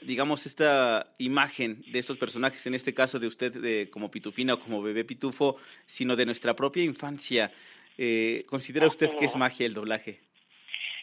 digamos, 0.00 0.46
esta 0.46 1.12
imagen 1.18 1.82
de 1.86 1.98
estos 1.98 2.18
personajes, 2.18 2.66
en 2.66 2.74
este 2.74 2.94
caso 2.94 3.18
de 3.18 3.26
usted 3.26 3.52
de, 3.52 3.90
como 3.90 4.10
Pitufina 4.10 4.54
o 4.54 4.60
como 4.60 4.82
Bebé 4.82 5.04
Pitufo, 5.04 5.58
sino 5.86 6.16
de 6.16 6.26
nuestra 6.26 6.54
propia 6.54 6.82
infancia. 6.82 7.52
Eh, 7.98 8.44
¿Considera 8.46 8.86
usted 8.86 9.16
que 9.18 9.24
es 9.24 9.36
magia 9.36 9.66
el 9.66 9.74
doblaje? 9.74 10.20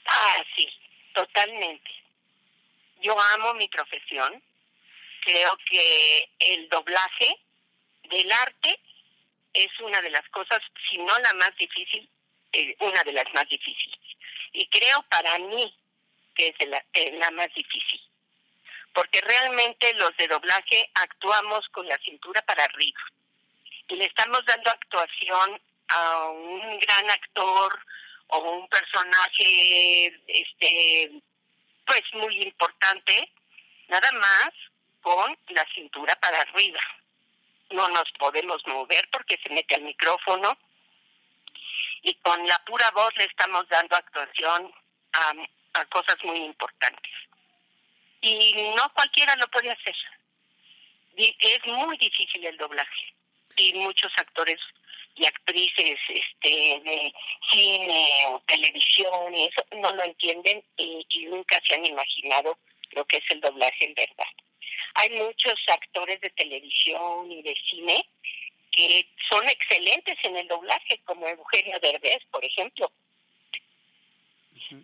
Ah, 0.05 0.43
sí, 0.55 0.67
totalmente. 1.13 1.89
Yo 3.01 3.19
amo 3.36 3.53
mi 3.55 3.67
profesión. 3.67 4.41
Creo 5.25 5.57
que 5.69 6.29
el 6.39 6.69
doblaje 6.69 7.36
del 8.09 8.31
arte 8.31 8.79
es 9.53 9.71
una 9.79 10.01
de 10.01 10.09
las 10.09 10.27
cosas, 10.29 10.62
si 10.89 10.97
no 10.97 11.17
la 11.19 11.33
más 11.36 11.55
difícil, 11.57 12.07
eh, 12.51 12.75
una 12.79 13.03
de 13.03 13.13
las 13.13 13.25
más 13.33 13.47
difíciles. 13.49 13.97
Y 14.53 14.67
creo 14.69 15.03
para 15.09 15.37
mí 15.39 15.75
que 16.35 16.47
es 16.47 16.67
la, 16.67 16.83
eh, 16.93 17.11
la 17.13 17.31
más 17.31 17.53
difícil. 17.53 18.01
Porque 18.93 19.21
realmente 19.21 19.93
los 19.95 20.15
de 20.17 20.27
doblaje 20.27 20.89
actuamos 20.95 21.67
con 21.69 21.87
la 21.87 21.97
cintura 21.99 22.41
para 22.43 22.63
arriba. 22.65 22.99
Y 23.87 23.95
le 23.95 24.05
estamos 24.05 24.45
dando 24.45 24.69
actuación 24.69 25.59
a 25.89 26.27
un 26.27 26.79
gran 26.79 27.09
actor 27.09 27.79
o 28.27 28.39
un 28.39 28.67
personaje 28.67 30.21
este 30.27 31.11
pues 31.85 32.01
muy 32.13 32.41
importante, 32.41 33.29
nada 33.89 34.09
más 34.13 34.51
con 35.01 35.37
la 35.49 35.65
cintura 35.73 36.15
para 36.15 36.39
arriba. 36.41 36.79
No 37.71 37.89
nos 37.89 38.09
podemos 38.17 38.65
mover 38.67 39.09
porque 39.11 39.37
se 39.43 39.49
mete 39.49 39.75
al 39.75 39.81
micrófono 39.81 40.57
y 42.03 42.13
con 42.15 42.45
la 42.47 42.59
pura 42.65 42.89
voz 42.91 43.15
le 43.17 43.25
estamos 43.25 43.67
dando 43.69 43.95
actuación 43.95 44.71
a, 45.13 45.33
a 45.73 45.85
cosas 45.85 46.17
muy 46.23 46.37
importantes. 46.43 47.11
Y 48.21 48.53
no 48.77 48.93
cualquiera 48.93 49.35
lo 49.37 49.47
puede 49.47 49.71
hacer. 49.71 49.95
Es 51.15 51.65
muy 51.65 51.97
difícil 51.97 52.45
el 52.45 52.57
doblaje. 52.57 53.13
Y 53.57 53.73
muchos 53.73 54.11
actores 54.17 54.59
y 55.15 55.25
actrices 55.25 55.99
este 56.09 56.49
de 56.49 57.13
cine 57.51 58.07
o 58.29 58.39
televisión 58.47 59.35
y 59.35 59.45
eso 59.45 59.63
no 59.79 59.91
lo 59.91 60.03
entienden 60.03 60.63
y 60.77 61.05
nunca 61.27 61.61
se 61.67 61.75
han 61.75 61.85
imaginado 61.85 62.57
lo 62.91 63.05
que 63.05 63.17
es 63.17 63.23
el 63.29 63.41
doblaje 63.41 63.85
en 63.85 63.93
verdad. 63.93 64.25
Hay 64.95 65.09
muchos 65.11 65.53
actores 65.67 66.19
de 66.21 66.29
televisión 66.31 67.31
y 67.31 67.41
de 67.41 67.55
cine 67.69 68.05
que 68.75 69.07
son 69.29 69.47
excelentes 69.47 70.17
en 70.23 70.36
el 70.38 70.47
doblaje, 70.47 70.99
como 71.05 71.27
Eugenio 71.27 71.79
Derbez, 71.81 72.23
por 72.31 72.43
ejemplo. 72.43 72.91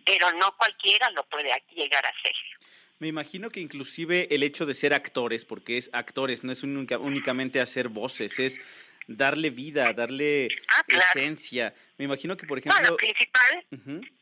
Pero 0.04 0.30
no 0.32 0.56
cualquiera 0.56 1.10
lo 1.10 1.24
puede 1.24 1.50
llegar 1.74 2.04
a 2.06 2.10
hacer. 2.10 2.34
Me 2.98 3.08
imagino 3.08 3.50
que 3.50 3.60
inclusive 3.60 4.28
el 4.30 4.42
hecho 4.42 4.66
de 4.66 4.74
ser 4.74 4.92
actores, 4.94 5.44
porque 5.44 5.78
es 5.78 5.90
actores, 5.92 6.44
no 6.44 6.52
es 6.52 6.62
única, 6.62 6.98
únicamente 6.98 7.60
hacer 7.60 7.88
voces, 7.88 8.38
es 8.38 8.60
darle 9.06 9.50
vida, 9.50 9.92
darle 9.94 10.48
Ah, 10.68 10.84
claro. 10.86 11.04
esencia. 11.14 11.74
Me 11.96 12.04
imagino 12.04 12.36
que, 12.36 12.46
por 12.46 12.64
No, 12.64 12.72
lo 12.74 12.76
ejemplo... 12.76 12.96
principal, 12.98 13.66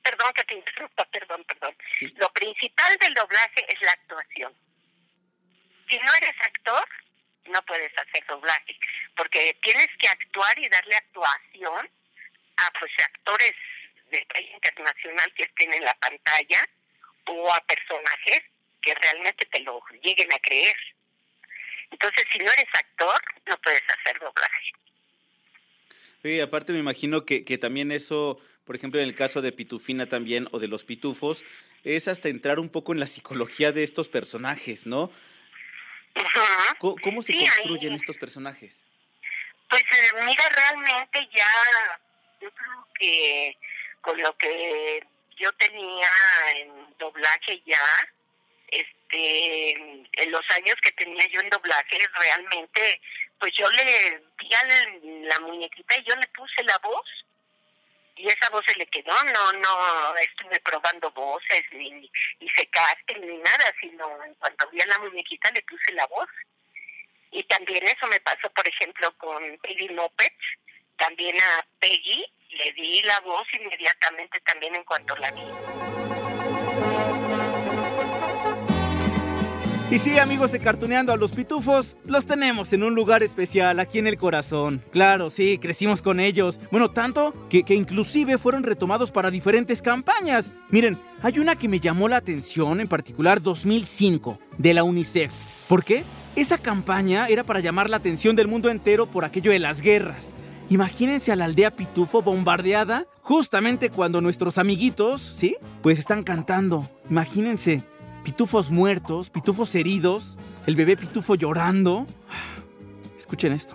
perdón 0.03 0.33
que 0.35 0.45
te 0.45 0.55
interrumpa, 0.55 1.05
perdón, 1.07 1.45
perdón. 1.45 1.77
Lo 2.17 2.33
principal 2.33 2.97
del 2.99 3.15
doblaje 3.15 3.67
es 3.69 3.83
la 3.83 3.91
actuación. 3.93 4.55
Si 5.91 5.97
no 5.97 6.15
eres 6.15 6.37
actor, 6.41 6.85
no 7.49 7.63
puedes 7.63 7.93
hacer 7.99 8.25
doblaje, 8.27 8.79
porque 9.17 9.57
tienes 9.63 9.89
que 9.99 10.09
actuar 10.09 10.59
y 10.59 10.69
darle 10.69 10.97
actuación 10.97 11.91
a 12.57 12.71
pues 12.79 12.93
actores 13.05 13.53
de 14.11 14.25
talla 14.33 14.55
internacional 14.55 15.33
que 15.35 15.45
estén 15.45 15.73
en 15.73 15.85
la 15.85 15.95
pantalla 15.95 16.69
o 17.27 17.53
a 17.53 17.61
personajes 17.61 18.43
que 18.81 18.95
realmente 18.95 19.45
te 19.47 19.61
lo 19.61 19.83
lleguen 20.03 20.33
a 20.33 20.39
creer. 20.39 20.77
Entonces, 21.91 22.25
si 22.33 22.39
no 22.39 22.51
eres 22.53 22.69
actor, 22.73 23.21
no 23.47 23.57
puedes 23.59 23.83
hacer 23.83 24.19
doblaje. 24.21 24.73
Sí, 26.23 26.41
aparte 26.41 26.73
me 26.73 26.79
imagino 26.79 27.25
que, 27.25 27.45
que 27.45 27.59
también 27.59 27.93
eso, 27.93 28.41
por 28.65 28.77
ejemplo, 28.77 29.01
en 29.01 29.09
el 29.09 29.15
caso 29.15 29.41
de 29.41 29.53
Pitufina 29.53 30.07
también, 30.07 30.49
o 30.53 30.59
de 30.59 30.69
los 30.69 30.85
pitufos, 30.85 31.45
es 31.85 32.09
hasta 32.09 32.29
entrar 32.29 32.59
un 32.59 32.69
poco 32.69 32.93
en 32.93 33.01
la 33.01 33.07
psicología 33.07 33.73
de 33.73 33.85
estos 33.85 34.09
personajes, 34.09 34.87
¿no? 34.87 35.13
¿Cómo, 36.79 36.97
cómo 37.03 37.23
se 37.23 37.33
Sí, 37.33 37.39
ahí- 37.41 37.49
construyen 37.49 37.95
estos 37.95 38.17
personajes? 38.19 38.83
Pues 39.69 39.83
eh, 39.83 40.25
mira, 40.25 40.45
realmente 40.49 41.29
ya, 41.35 41.47
yo 42.41 42.51
creo 42.53 42.87
que 42.99 43.57
con 44.01 44.21
lo 44.21 44.37
que 44.39 45.05
yo 45.37 45.53
tenía 45.53 46.11
en 46.57 46.97
doblaje 46.99 47.63
ya, 47.67 47.85
este, 48.69 49.73
en 50.13 50.31
los 50.31 50.45
años 50.57 50.75
que 50.83 50.93
tenía 50.93 51.27
yo 51.29 51.41
en 51.41 51.51
doblaje, 51.51 51.99
realmente, 52.21 53.01
pues 53.39 53.53
yo 53.59 53.69
le 53.71 54.23
vi 54.39 54.49
a 54.55 54.65
la 55.29 55.41
muñequita 55.41 55.99
y 55.99 56.05
yo 56.05 56.17
le 56.17 56.27
puse 56.29 56.63
la 56.65 56.79
voz. 56.79 57.07
Y 58.19 58.29
esa 58.29 58.51
voz 58.51 58.65
se 58.67 58.77
le 58.77 58.87
quedó, 58.87 59.13
no, 59.33 59.53
no 59.53 60.17
estuve 60.17 60.59
probando 60.61 61.11
voces, 61.13 61.63
ni 61.71 62.11
hice 62.41 62.67
casting, 62.67 63.21
ni 63.21 63.39
nada, 63.39 63.73
sino 63.81 64.25
en 64.25 64.35
cuanto 64.35 64.69
vi 64.71 64.81
a 64.81 64.87
la 64.87 64.99
muñequita 64.99 65.51
le 65.53 65.63
puse 65.63 65.93
la 65.93 66.05
voz. 66.07 66.29
Y 67.31 67.45
también 67.45 67.87
eso 67.87 68.07
me 68.09 68.19
pasó, 68.21 68.51
por 68.51 68.67
ejemplo, 68.67 69.13
con 69.19 69.59
Peggy 69.59 69.89
López. 69.89 70.33
También 70.97 71.37
a 71.41 71.65
Peggy 71.79 72.25
le 72.51 72.73
di 72.73 73.03
la 73.03 73.21
voz 73.21 73.47
inmediatamente 73.53 74.41
también 74.41 74.75
en 74.75 74.85
cuanto 74.85 75.15
la 75.17 75.31
vi. 75.31 75.98
Y 79.91 79.99
sí, 80.01 80.19
amigos 80.19 80.53
de 80.53 80.61
Cartuneando 80.61 81.15
a 81.15 81.17
los 81.17 81.33
Pitufos, 81.33 81.97
los 82.05 82.27
tenemos 82.27 82.75
en 82.75 82.83
un 82.83 82.95
lugar 82.95 83.23
especial 83.23 83.81
aquí 83.81 83.99
en 83.99 84.07
el 84.07 84.19
corazón. 84.19 84.85
Claro, 84.91 85.31
sí, 85.31 85.57
crecimos 85.57 86.03
con 86.03 86.21
ellos. 86.21 86.61
Bueno, 86.71 86.91
tanto 86.91 87.33
que, 87.49 87.63
que 87.63 87.75
inclusive 87.75 88.37
fueron 88.37 88.65
retomados 88.65 89.11
para 89.11 89.31
diferentes 89.31 89.81
campañas. 89.81 90.53
Miren, 90.69 90.99
hay 91.23 91.39
una 91.39 91.57
que 91.57 91.69
me 91.69 91.81
llamó 91.81 92.07
la 92.07 92.19
atención, 92.19 92.81
en 92.81 92.89
particular 92.89 93.41
2005, 93.41 94.39
de 94.59 94.75
la 94.75 94.85
UNICEF. 94.85 95.33
¿Por 95.69 95.83
qué? 95.83 96.05
Esa 96.37 96.59
campaña 96.59 97.27
era 97.27 97.43
para 97.43 97.61
llamar 97.61 97.89
la 97.89 97.97
atención 97.97 98.37
del 98.37 98.47
mundo 98.47 98.69
entero 98.69 99.07
por 99.07 99.25
aquello 99.25 99.53
de 99.53 99.59
las 99.59 99.81
guerras. 99.81 100.35
Imagínense 100.69 101.33
a 101.33 101.37
la 101.37 101.47
aldea 101.47 101.75
Pitufo 101.75 102.21
bombardeada 102.21 103.07
justamente 103.23 103.89
cuando 103.89 104.21
nuestros 104.21 104.59
amiguitos, 104.59 105.23
¿sí? 105.23 105.57
Pues 105.81 105.99
están 105.99 106.25
cantando. 106.25 106.91
Imagínense, 107.09 107.85
pitufos 108.29 108.71
muertos, 108.71 109.31
pitufos 109.31 109.75
heridos, 109.75 110.37
el 110.67 110.77
bebé 110.77 110.99
pitufo 110.99 111.35
llorando. 111.35 112.07
Escuchen 113.19 113.55
esto. 113.55 113.75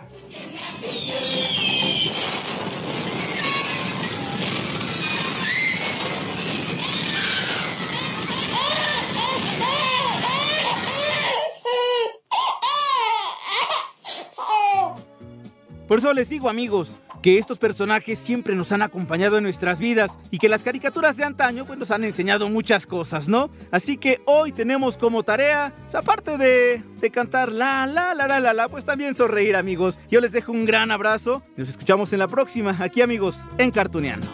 Por 15.88 16.00
eso 16.00 16.14
les 16.14 16.30
digo, 16.30 16.50
amigos, 16.50 16.98
que 17.22 17.38
estos 17.38 17.58
personajes 17.58 18.20
siempre 18.20 18.56
nos 18.56 18.72
han 18.72 18.82
acompañado 18.82 19.38
en 19.38 19.44
nuestras 19.44 19.80
vidas 19.80 20.18
y 20.32 20.38
que 20.40 20.50
las 20.50 20.64
caricaturas 20.64 21.18
de 21.18 21.24
antaño 21.24 21.66
pues, 21.66 21.80
nos 21.80 21.92
han 21.92 22.04
enseñado 22.04 22.50
muchas 22.50 22.86
cosas, 22.86 23.28
¿no? 23.30 23.50
Así 23.72 23.98
que 23.98 24.22
hoy 24.26 24.52
tenemos 24.52 24.98
como 24.98 25.24
tarea, 25.24 25.74
pues, 25.82 25.96
aparte 25.96 26.38
de, 26.38 26.84
de 27.00 27.12
cantar 27.12 27.52
la, 27.52 27.86
la, 27.88 28.14
la, 28.14 28.28
la, 28.28 28.40
la, 28.40 28.54
la, 28.54 28.68
pues 28.70 28.86
también 28.86 29.16
sonreír, 29.16 29.56
amigos. 29.56 30.00
Yo 30.10 30.22
les 30.22 30.32
dejo 30.32 30.52
un 30.52 30.66
gran 30.66 30.92
abrazo 30.92 31.44
y 31.56 31.62
nos 31.62 31.70
escuchamos 31.70 32.12
en 32.14 32.20
la 32.20 32.28
próxima, 32.28 32.76
aquí, 32.80 33.02
amigos, 33.02 33.46
en 33.58 33.72
Cartuneando. 33.72 34.28